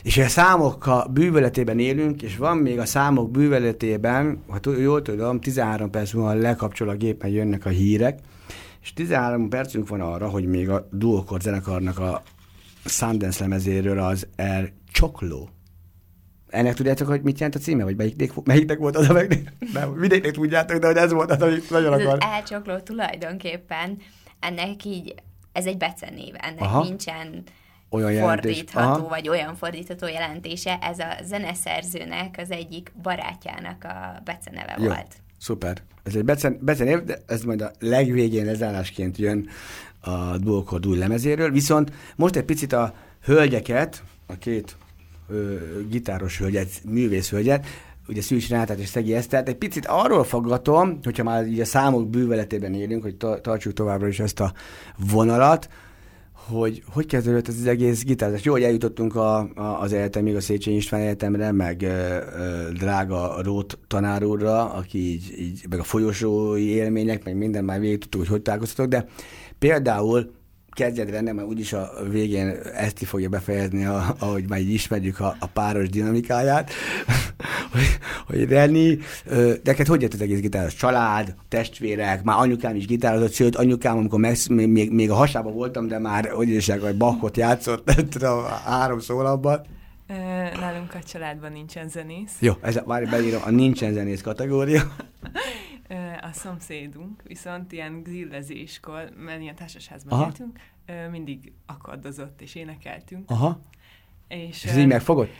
[0.03, 5.41] És a számok a bűvöletében élünk, és van még a számok bűvöletében, ha jól tudom,
[5.41, 8.19] 13 perc múlva lekapcsol a gépen jönnek a hírek,
[8.83, 12.23] és 13 percünk van arra, hogy még a Duokor zenekarnak a
[12.85, 15.51] Sundance lemezéről az El Csokló
[16.49, 17.85] ennek tudjátok, hogy mit jelent a címe?
[17.85, 19.53] Vagy melyiknek, melyiknek volt az a meg?
[19.73, 22.13] Nem, mindegyiknek tudjátok, de hogy ez volt az, amit nagyon Ez akar.
[22.21, 23.99] az elcsokló tulajdonképpen
[24.41, 25.15] ennek így
[25.53, 26.83] ez egy becenév, ennek Aha.
[26.83, 27.43] nincsen
[27.91, 28.45] Olyan jelentés.
[28.55, 29.09] fordítható, Aha.
[29.09, 30.79] vagy olyan fordítható jelentése.
[30.83, 35.15] Ez a zeneszerzőnek az egyik barátjának a beceneve Jó, volt.
[35.39, 35.83] szuper.
[36.03, 39.49] Ez egy becen, becenév, de ez majd a legvégén lezárásként jön
[40.01, 41.51] a Duokord új lemezéről.
[41.51, 42.95] Viszont most egy picit a
[43.25, 44.77] hölgyeket, a két
[45.89, 47.66] gitáros hölgyet, művész hölgyet,
[48.09, 52.09] ugye Szűcs Rátát és Szegi Esztert, egy picit arról faggatom, hogyha már így a számok
[52.09, 54.53] bűveletében élünk, hogy ta- tartsuk továbbra is ezt a
[55.11, 55.68] vonalat,
[56.33, 58.45] hogy hogy kezdődött ez az egész gitározás.
[58.45, 63.43] Jó, hogy eljutottunk a, a, az egyetemig, a Széchenyi István Egyetemre, meg ö, ö, drága
[63.43, 68.20] Rót tanár úrra, aki így, így, meg a folyosói élmények, meg minden már végig tudtuk,
[68.20, 69.07] hogy hogy találkoztatok, de
[69.59, 70.31] például
[70.77, 75.37] kezdjed rendben, mert úgyis a végén Eszti fogja befejezni, a, ahogy már így ismerjük a,
[75.39, 76.70] a páros dinamikáját,
[77.72, 80.74] hogy, hogy Reni, ö, neked hogy jött az egész gitáros?
[80.74, 85.89] Család, testvérek, már anyukám is gitározott, sőt, anyukám, amikor megsz, még, még, a hasában voltam,
[85.89, 89.61] de már, hogy is hogy Bachot játszott, tudom, három szólapban.
[90.09, 90.14] Ö,
[90.61, 92.37] Nálunk a családban nincsen zenész.
[92.39, 94.83] Jó, ez várj, beírom, a nincsen zenész kategória.
[96.20, 100.26] A szomszédunk viszont ilyen grillezéskor, mert ilyen társasházban Aha.
[100.26, 100.59] éltünk,
[101.11, 103.30] mindig akkordozott és énekeltünk.
[103.30, 103.61] Aha,
[104.28, 105.30] És, ez így megfogott?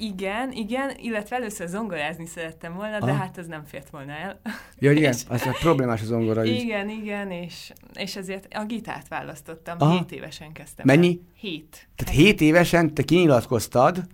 [0.00, 3.20] Igen, igen, illetve először zongorázni szerettem volna, de Aha.
[3.20, 4.40] hát ez nem fért volna el.
[4.78, 6.62] Ja, igen, És- az a problémás az ongora is.
[6.62, 9.76] Igen, igen, és, és ezért a gitárt választottam.
[9.78, 9.90] Aha.
[9.90, 9.98] Aha.
[9.98, 10.86] Hét évesen kezdtem.
[10.86, 11.08] Mennyi?
[11.08, 11.32] El.
[11.34, 11.88] Hét.
[11.94, 14.06] Tehát 7 évesen te kinyilatkoztad,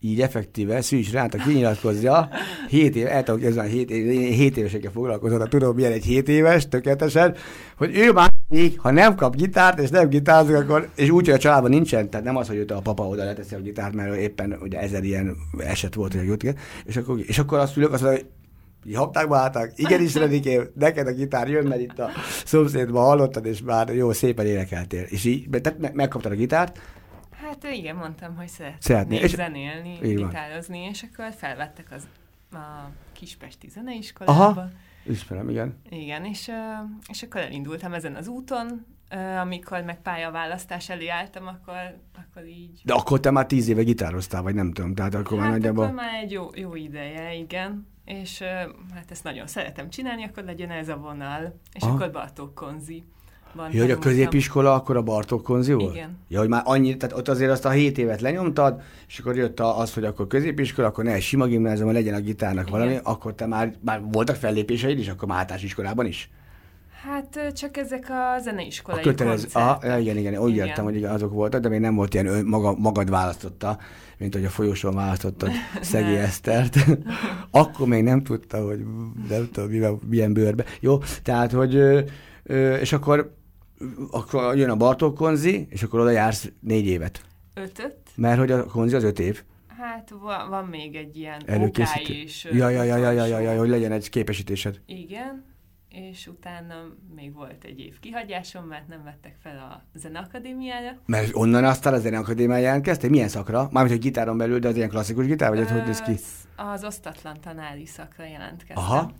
[0.00, 2.28] így effektíve, Szűcs Ráta kinyilatkozja,
[2.68, 7.36] 7 év, el tudok ezzel 7, 7 évesekkel foglalkozott, tudom milyen egy 7 éves, tökéletesen,
[7.76, 11.34] hogy ő már még, ha nem kap gitárt, és nem gitározik, akkor, és úgy, hogy
[11.34, 14.16] a családban nincsen, tehát nem az, hogy őt a papa oda leteszi a gitárt, mert
[14.16, 18.02] éppen ugye ezer ilyen eset volt, hogy jut, és akkor, és akkor azt ülök, azt
[18.02, 18.30] mondja, hogy
[18.86, 22.10] így haptákba álltak, igenis, Redikém, neked a gitár jön, mert itt a
[22.44, 25.02] szomszédban hallottad, és már jó, szépen énekeltél.
[25.08, 26.78] És így, tehát me- megkaptad a gitárt,
[27.48, 29.16] Hát igen, mondtam, hogy szeretnék Szeretné.
[29.16, 32.08] És- zenélni, Így gitározni, és akkor felvettek az
[32.52, 34.44] a Kispesti Zeneiskolába.
[34.44, 34.70] Aha.
[35.06, 35.80] ismerem, igen.
[35.88, 36.50] Igen, és,
[37.08, 38.86] és akkor elindultam ezen az úton,
[39.40, 42.80] amikor meg pályaválasztás elé álltam, akkor, akkor így...
[42.84, 45.84] De akkor te már tíz éve gitároztál, vagy nem tudom, tehát akkor már hát nagyjából...
[45.84, 47.86] akkor már egy jó, jó ideje, igen.
[48.04, 48.42] És
[48.94, 51.60] hát ezt nagyon szeretem csinálni, akkor legyen ez a vonal.
[51.72, 51.94] És Aha.
[51.94, 53.04] akkor Bartók Konzi.
[53.52, 55.94] Van, Ja, hogy a középiskola akkor a Bartók konzi volt?
[55.94, 56.16] Igen.
[56.28, 59.60] Ja, hogy már annyi, tehát ott azért azt a 7 évet lenyomtad, és akkor jött
[59.60, 62.78] az, hogy akkor középiskola, akkor ne sima gimnázium, legyen a gitárnak Igen.
[62.78, 66.30] valami, akkor te már, már voltak fellépéseid is, akkor már általános iskolában is?
[67.02, 69.90] Hát csak ezek a zeneiskolai A kötelező, koncertek.
[69.90, 70.66] aha, igen, igen, úgy Igen.
[70.66, 73.78] értem, hogy igen, azok voltak, de még nem volt ilyen ön, maga, magad választotta,
[74.18, 76.16] mint hogy a folyosón választottad Szegi.
[76.16, 76.76] Esztert.
[77.50, 78.84] Akkor még nem tudta, hogy
[79.28, 80.64] nem tudom, milyen bőrbe.
[80.80, 81.74] Jó, tehát, hogy
[82.80, 83.36] és akkor,
[84.10, 87.22] akkor jön a Bartók konzi, és akkor oda jársz négy évet.
[87.54, 87.96] Ötöt.
[88.14, 89.42] Mert hogy a konzi az öt év
[89.78, 92.14] Hát van, van még egy ilyen előkészítő.
[92.50, 94.80] Ö, Ja, ja, ja, ja, ja, ja, ja, hogy legyen egy képesítésed.
[94.86, 95.44] Igen,
[95.88, 96.74] és utána
[97.14, 100.98] még volt egy év kihagyásom, mert nem vettek fel a Zeneakadémiára.
[101.06, 103.10] Mert onnan aztán a Zeneakadémián jelentkeztél?
[103.10, 103.68] Milyen szakra?
[103.72, 106.12] Mármint, hogy gitáron belül, de az ilyen klasszikus gitár, vagy ez hogy néz ki?
[106.12, 108.84] Az, az osztatlan tanári szakra jelentkeztem.
[108.84, 109.12] Aha.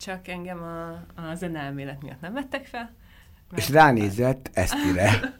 [0.00, 0.88] Csak engem a,
[1.20, 2.94] a zeneelmélet miatt nem vettek fel.
[3.54, 5.34] És ránézett Esztire.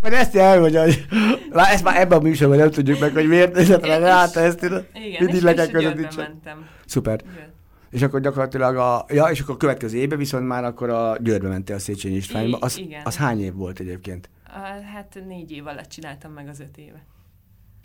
[0.00, 1.06] Majd ezt elmondja, hogy
[1.52, 4.86] már ezt már ebben a műsorban nem tudjuk meg, hogy miért nézett rá te Esztire.
[4.94, 6.24] Igen, és, le és kell Győrbe közvetítsen.
[6.30, 6.66] mentem.
[6.86, 7.20] Szuper.
[7.22, 7.48] Győr.
[7.90, 9.04] És akkor gyakorlatilag a...
[9.08, 12.56] Ja, és akkor a következő évben viszont már akkor a Győrbe mentél a Széchenyi Istványba.
[12.56, 13.00] I- Az, igen.
[13.04, 14.30] az hány év volt egyébként?
[14.46, 14.58] A,
[14.94, 17.04] hát négy év alatt csináltam meg az öt éve.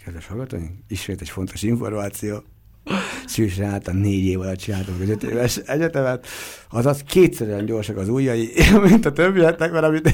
[0.04, 2.44] Kedves hallgatóink, ismét egy fontos információ.
[3.26, 6.28] Szűs Renáta négy év alatt csináltam az öt éves egyetemet,
[6.70, 8.52] azaz kétszer olyan gyorsak az ujjai,
[8.90, 10.14] mint a többieknek, mert amit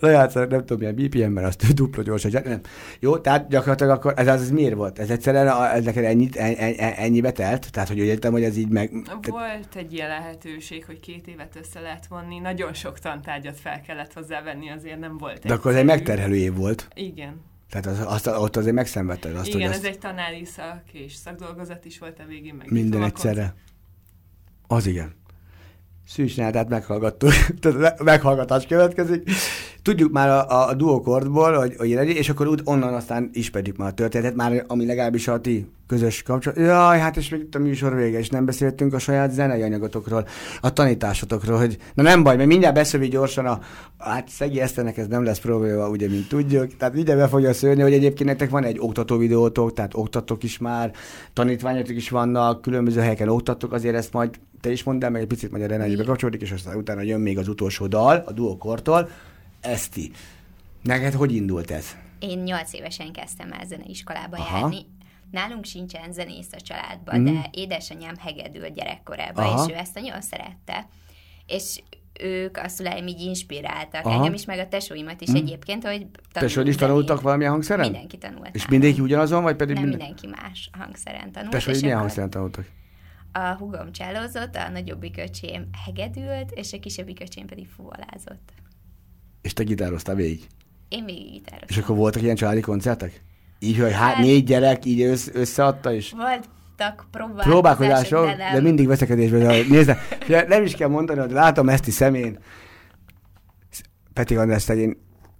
[0.00, 2.44] lejátszanak, nem tudom milyen BPM-ben, azt dupla gyorsak.
[2.44, 2.60] Nem.
[3.00, 4.98] Jó, tehát gyakorlatilag akkor ez, ez miért volt?
[4.98, 7.70] Ez egyszerűen a- ez neked ennyit, en, en, ennyibe telt?
[7.70, 8.90] Tehát, hogy értem, hogy ez így meg...
[9.28, 12.38] Volt egy ilyen lehetőség, hogy két évet össze lehet vonni.
[12.38, 16.54] Nagyon sok tantárgyat fel kellett hozzávenni, azért nem volt De akkor ez egy megterhelő év
[16.54, 16.88] volt.
[16.94, 17.50] Igen.
[17.72, 21.14] Tehát az, azt, ott azért megszenvedted azt, Igen, hogy ez azt egy tanári szak, és
[21.14, 23.54] szakdolgozat is volt a végén, meg minden egyszerre.
[24.66, 25.14] Az igen.
[26.06, 29.30] Szűcs Renátát meghallgattuk, tehát meghallgatás következik.
[29.82, 33.88] Tudjuk már a, a, duokordból, hogy, hogy ready, és akkor úgy onnan aztán ismerjük már
[33.88, 36.58] a történetet, már ami legalábbis a ti közös kapcsolat.
[36.58, 40.26] Jaj, hát és még itt a műsor vége, és nem beszéltünk a saját zenei anyagotokról,
[40.60, 43.60] a tanításotokról, hogy na nem baj, mert mindjárt beszövi gyorsan a,
[43.98, 47.82] hát Szegi Eszternek ez nem lesz probléma, ugye, mint tudjuk, tehát mindjárt be fogja szőni,
[47.82, 50.92] hogy egyébként nektek van egy oktató videótok, tehát oktatok is már,
[51.32, 54.30] tanítványotok is vannak, különböző helyeken oktattok, azért ezt majd
[54.60, 57.20] te is mondd el, meg egy picit majd a Renály bekapcsolódik, és aztán utána jön
[57.20, 59.08] még az utolsó dal, a duokortól,
[59.62, 60.10] Eszti,
[60.82, 61.96] neked hogy indult ez?
[62.18, 64.58] Én nyolc évesen kezdtem el zeneiskolába Aha.
[64.58, 64.86] járni.
[65.30, 67.24] Nálunk sincsen zenész a családban, mm.
[67.24, 69.64] de édesanyám hegedült gyerekkorában, Aha.
[69.64, 70.88] és ő ezt nagyon szerette.
[71.46, 71.82] És
[72.20, 74.04] ők a szüleim így inspiráltak.
[74.06, 74.14] Aha.
[74.14, 76.88] Engem is, meg a tesóimat is egyébként, hogy Tesód is zenét.
[76.88, 77.84] tanultak valamilyen hangszeren?
[77.84, 78.54] Mindenki tanult.
[78.54, 80.06] És mindenki ugyanazon, vagy pedig Nem, minden...
[80.06, 81.52] mindenki más hangszeren tanult.
[81.52, 82.66] Tesóid milyen hangszeren tanultak?
[83.32, 88.52] A hugom csellózott, a nagyobbik öcsém hegedült, és a kisebbik öcsém pedig fuvolázott.
[89.42, 90.46] És te gitároztál végig.
[90.88, 91.68] Én végig gitároztam.
[91.68, 93.22] És akkor voltak ilyen családi koncertek?
[93.58, 98.52] Így, hogy hát, Hát- négy gyerek így össz, összeadta, és Voltak próbálkozások, próbálkozások, de, de,
[98.52, 98.62] nem.
[98.62, 99.66] mindig veszekedésben.
[99.68, 99.96] Nézd,
[100.48, 102.38] nem is kell mondani, hogy látom ezt is szemén.
[104.12, 104.96] Peti András szegény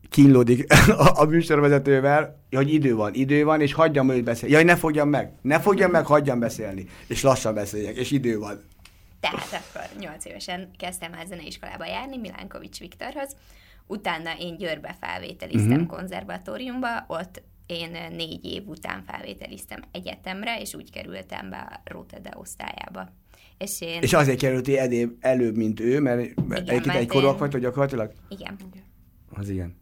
[0.08, 4.54] kínlódik a, a műsorvezetővel, hogy idő van, idő van, és hagyjam őt beszélni.
[4.54, 6.86] Jaj, ne fogjam meg, ne fogjam meg, hagyjam beszélni.
[7.06, 8.60] És lassan beszéljek, és idő van.
[9.20, 13.36] Tehát akkor 8 évesen kezdtem el zeneiskolába járni Milánkovics Viktorhoz,
[13.86, 15.86] utána én Győrbe felvételiztem uh-huh.
[15.86, 23.08] konzervatóriumba, ott én négy év után felvételiztem egyetemre, és úgy kerültem be a Rótede osztályába.
[23.58, 24.02] És én...
[24.02, 28.12] És azért kerültél edébb, előbb, mint ő, mert egyébként mert egy korúak én- vagytok gyakorlatilag?
[28.28, 28.56] Igen,
[29.30, 29.76] Az igen.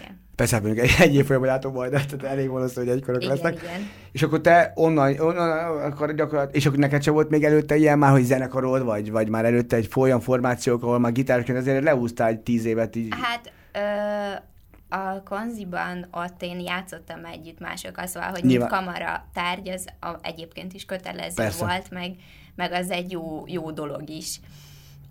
[0.00, 0.24] igen.
[0.36, 3.62] Persze, hát mondjuk egy, egy évfolyamban látom majd, tehát elég valószínű, hogy egykorok Igen, lesznek.
[3.62, 3.88] igen.
[4.12, 7.98] És akkor te onnan, onnan akkor gyakorlatilag, és akkor neked sem volt még előtte ilyen
[7.98, 12.28] már, hogy zenekarod, vagy, vagy már előtte egy folyam formációk, ahol már gitárosként azért leúztál
[12.28, 13.14] egy tíz évet így.
[13.22, 19.68] Hát ö, a konziban ott én játszottam együtt másokkal, szóval, hogy Nyilván- mint kamara tárgy,
[19.68, 21.64] az a, egyébként is kötelező Persze.
[21.64, 22.14] volt, meg,
[22.54, 24.40] meg az egy jó, jó dolog is.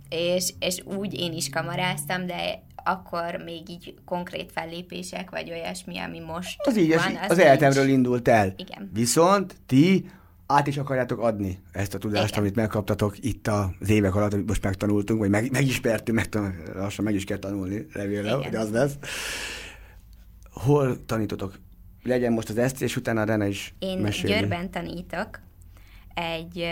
[0.10, 6.20] És, és úgy én is kamaráztam, de akkor még így konkrét fellépések, vagy olyasmi, ami
[6.20, 7.50] most Az így, az, van, az nincs.
[7.50, 8.54] egyetemről indult el.
[8.58, 8.90] Igen.
[8.94, 10.10] Viszont ti
[10.48, 12.40] át is akarjátok adni ezt a tudást, Igen.
[12.40, 17.14] amit megkaptatok itt az évek alatt, amit most megtanultunk, vagy meg, megismertünk, megtanul, lassan meg
[17.16, 18.94] is kell tanulni, remélem, hogy az lesz.
[20.52, 21.60] Hol tanítotok?
[22.04, 24.40] Legyen most az ezt, és utána a Rene is Én mesélni.
[24.40, 25.40] Győrben tanítok
[26.16, 26.66] egy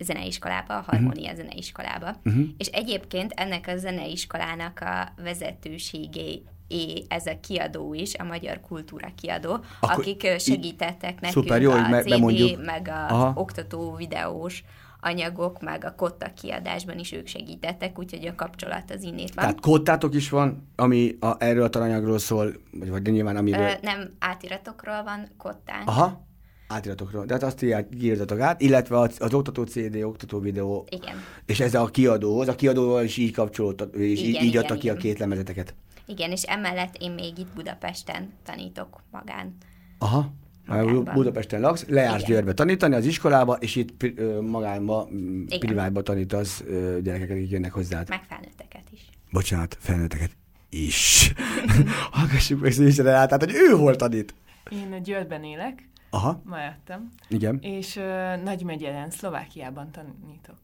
[0.00, 0.86] zeneiskolába, a Mhm.
[0.90, 2.44] Harmónia zeneiskolába, uh-huh.
[2.58, 9.08] és egyébként ennek a zeneiskolának a vezetőségé é, ez a kiadó is, a Magyar Kultúra
[9.16, 12.64] kiadó, Akkor akik segítettek nekünk Szuper, jó, a CD, bemondjuk.
[12.64, 13.32] meg a Aha.
[13.34, 14.64] oktató videós
[15.00, 19.44] anyagok, meg a Kotta kiadásban is ők segítettek, úgyhogy a kapcsolat az innét van.
[19.44, 23.68] Tehát kódtátok is van, ami a, erről a tananyagról szól, vagy, vagy nyilván amiről...
[23.68, 25.88] Ö, nem átiratokról van Kottánk.
[25.88, 26.26] Aha,
[26.68, 27.24] átiratokról.
[27.24, 31.16] De hát azt írják- írtatok át, illetve az, az oktató CD, oktató videó, Igen.
[31.46, 34.92] és ez a kiadóhoz, a kiadóval is így kapcsolódott, és Igen, így, adta ki a
[34.92, 35.02] igen.
[35.02, 35.74] két lemezeteket.
[36.06, 39.56] Igen, és emellett én még itt Budapesten tanítok magán.
[39.98, 40.32] Aha.
[40.66, 41.14] Magánban.
[41.14, 42.34] Budapesten laksz, lejársz Igen.
[42.34, 44.06] Győrbe tanítani az iskolába, és itt
[44.40, 45.08] magánba,
[45.46, 45.58] Igen.
[45.58, 46.62] privátba tanítasz
[47.02, 48.08] gyerekeket, akik jönnek hozzád.
[48.08, 49.08] Meg felnőtteket is.
[49.30, 50.30] Bocsánat, felnőtteket
[50.70, 51.32] is.
[52.12, 54.34] Hallgassuk meg szívesen rá, tehát, hogy ő hol tanít.
[54.70, 57.58] Én Győrben élek, Aha, ma jöttem, igen.
[57.60, 60.58] és uh, Nagymegyeren, Szlovákiában tanítok.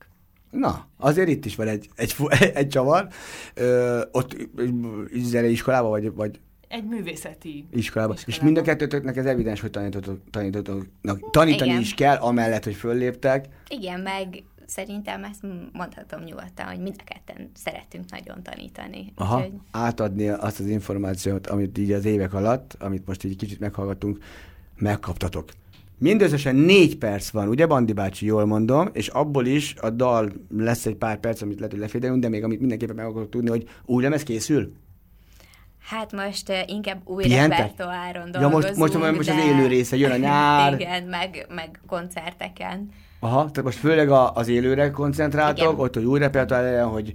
[0.51, 2.15] Na, azért itt is van egy, egy,
[2.55, 3.09] egy csavar.
[3.55, 4.37] Ö, ott
[5.15, 8.13] zenei iskolába, vagy, vagy Egy művészeti iskolába.
[8.13, 8.53] És Iskolában.
[8.53, 10.87] mind a kettőtöknek ez evidens, hogy tanítotok, tanítotok,
[11.31, 11.81] tanítani Igen.
[11.81, 13.49] is kell, amellett, hogy fölléptek.
[13.69, 19.13] Igen, meg szerintem ezt mondhatom nyugodtan, hogy mind a ketten szeretünk nagyon tanítani.
[19.15, 23.61] Aha, Úgyhogy átadni azt az információt, amit így az évek alatt, amit most így kicsit
[23.61, 24.19] meghallgatunk,
[24.77, 25.49] megkaptatok.
[25.99, 30.87] Mindösszesen négy perc van, ugye Bandi bácsi, jól mondom, és abból is a dal lesz
[30.87, 33.69] egy pár perc, amit lehet, hogy lefédelünk, de még amit mindenképpen meg akarok tudni, hogy
[33.85, 34.73] új lemez készül?
[35.89, 37.59] hát most uh, inkább új Pihentek?
[37.59, 39.45] repertoáron Ja, most- dolgozunk, most- most az de...
[39.45, 40.73] élő része, jön a nyár.
[40.81, 42.89] Igen, meg, meg koncerteken.
[43.21, 45.81] Aha, tehát most főleg a, az élőre koncentráltok, Igen.
[45.81, 47.13] ott, hogy új repertoár legyen, hogy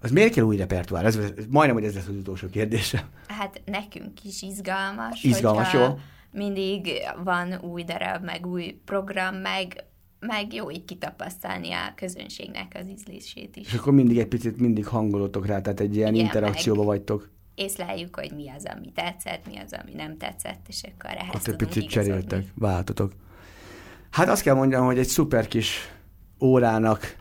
[0.00, 1.04] az miért kell új repertoár?
[1.04, 3.08] Ez, ez, majdnem, hogy ez lesz az utolsó kérdése.
[3.26, 5.22] Hát nekünk is izgalmas.
[5.22, 5.98] Izgalmas, hogyha jó.
[6.32, 6.88] Mindig
[7.24, 9.84] van új darab, meg új program, meg,
[10.20, 13.66] meg jó így kitapasztalni a közönségnek az ízlését is.
[13.66, 17.30] És akkor mindig egy picit mindig hangolotok rá, tehát egy ilyen Igen, interakcióba vagytok.
[17.54, 21.46] Észleljük, hogy mi az, ami tetszett, mi az, ami nem tetszett, és akkor ehhez Ott
[21.46, 22.08] egy picit igazodni.
[22.08, 23.12] cseréltek, váltotok.
[24.10, 25.78] Hát azt kell mondjam, hogy egy szuper kis
[26.40, 27.16] órának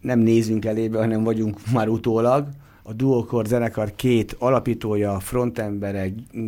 [0.00, 2.48] nem nézünk elébe, hanem vagyunk már utólag.
[2.82, 6.06] A Duokor zenekar két alapítója, frontembere,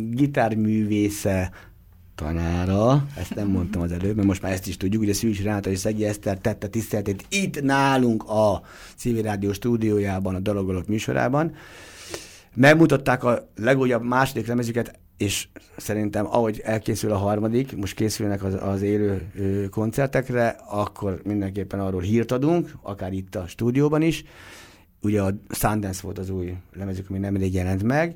[0.09, 1.51] gitárművésze,
[2.15, 5.69] tanára, ezt nem mondtam az előbb, mert most már ezt is tudjuk, ugye Szűcs Renáta
[5.69, 8.61] és Szegyi Eszter tette tiszteletét itt nálunk a
[8.95, 11.53] Civil Rádió stúdiójában, a Dalogolok műsorában.
[12.53, 15.47] Megmutatták a legújabb második lemezüket, és
[15.77, 22.01] szerintem ahogy elkészül a harmadik, most készülnek az, az élő ö, koncertekre, akkor mindenképpen arról
[22.01, 24.23] hírt adunk, akár itt a stúdióban is.
[25.01, 28.15] Ugye a Sundance volt az új lemezük, ami nemrég jelent meg,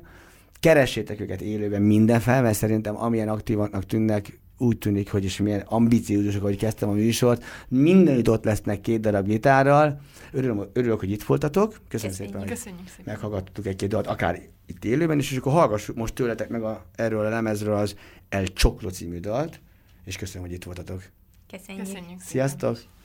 [0.60, 6.42] keressétek őket élőben mindenfelvel, mert szerintem amilyen aktívaknak tűnnek, úgy tűnik, hogy is milyen ambiciózusok,
[6.42, 7.44] hogy kezdtem a műsort.
[7.68, 10.00] Mindenütt ott lesznek két darab gitárral.
[10.32, 11.80] Örülök, örülök hogy itt voltatok.
[11.88, 12.34] Köszönöm Köszönjük.
[12.34, 13.04] szépen, Köszönjük szépen.
[13.06, 17.26] meghallgattuk egy-két dalt, akár itt élőben is, és akkor hallgassuk most tőletek meg a, erről
[17.26, 17.96] a lemezről az
[18.28, 19.60] El Csoklo című dalt,
[20.04, 21.02] és köszönöm, hogy itt voltatok.
[21.50, 21.84] Köszönjük.
[21.84, 22.76] Köszönjük Sziasztok!
[22.76, 22.98] Szépen.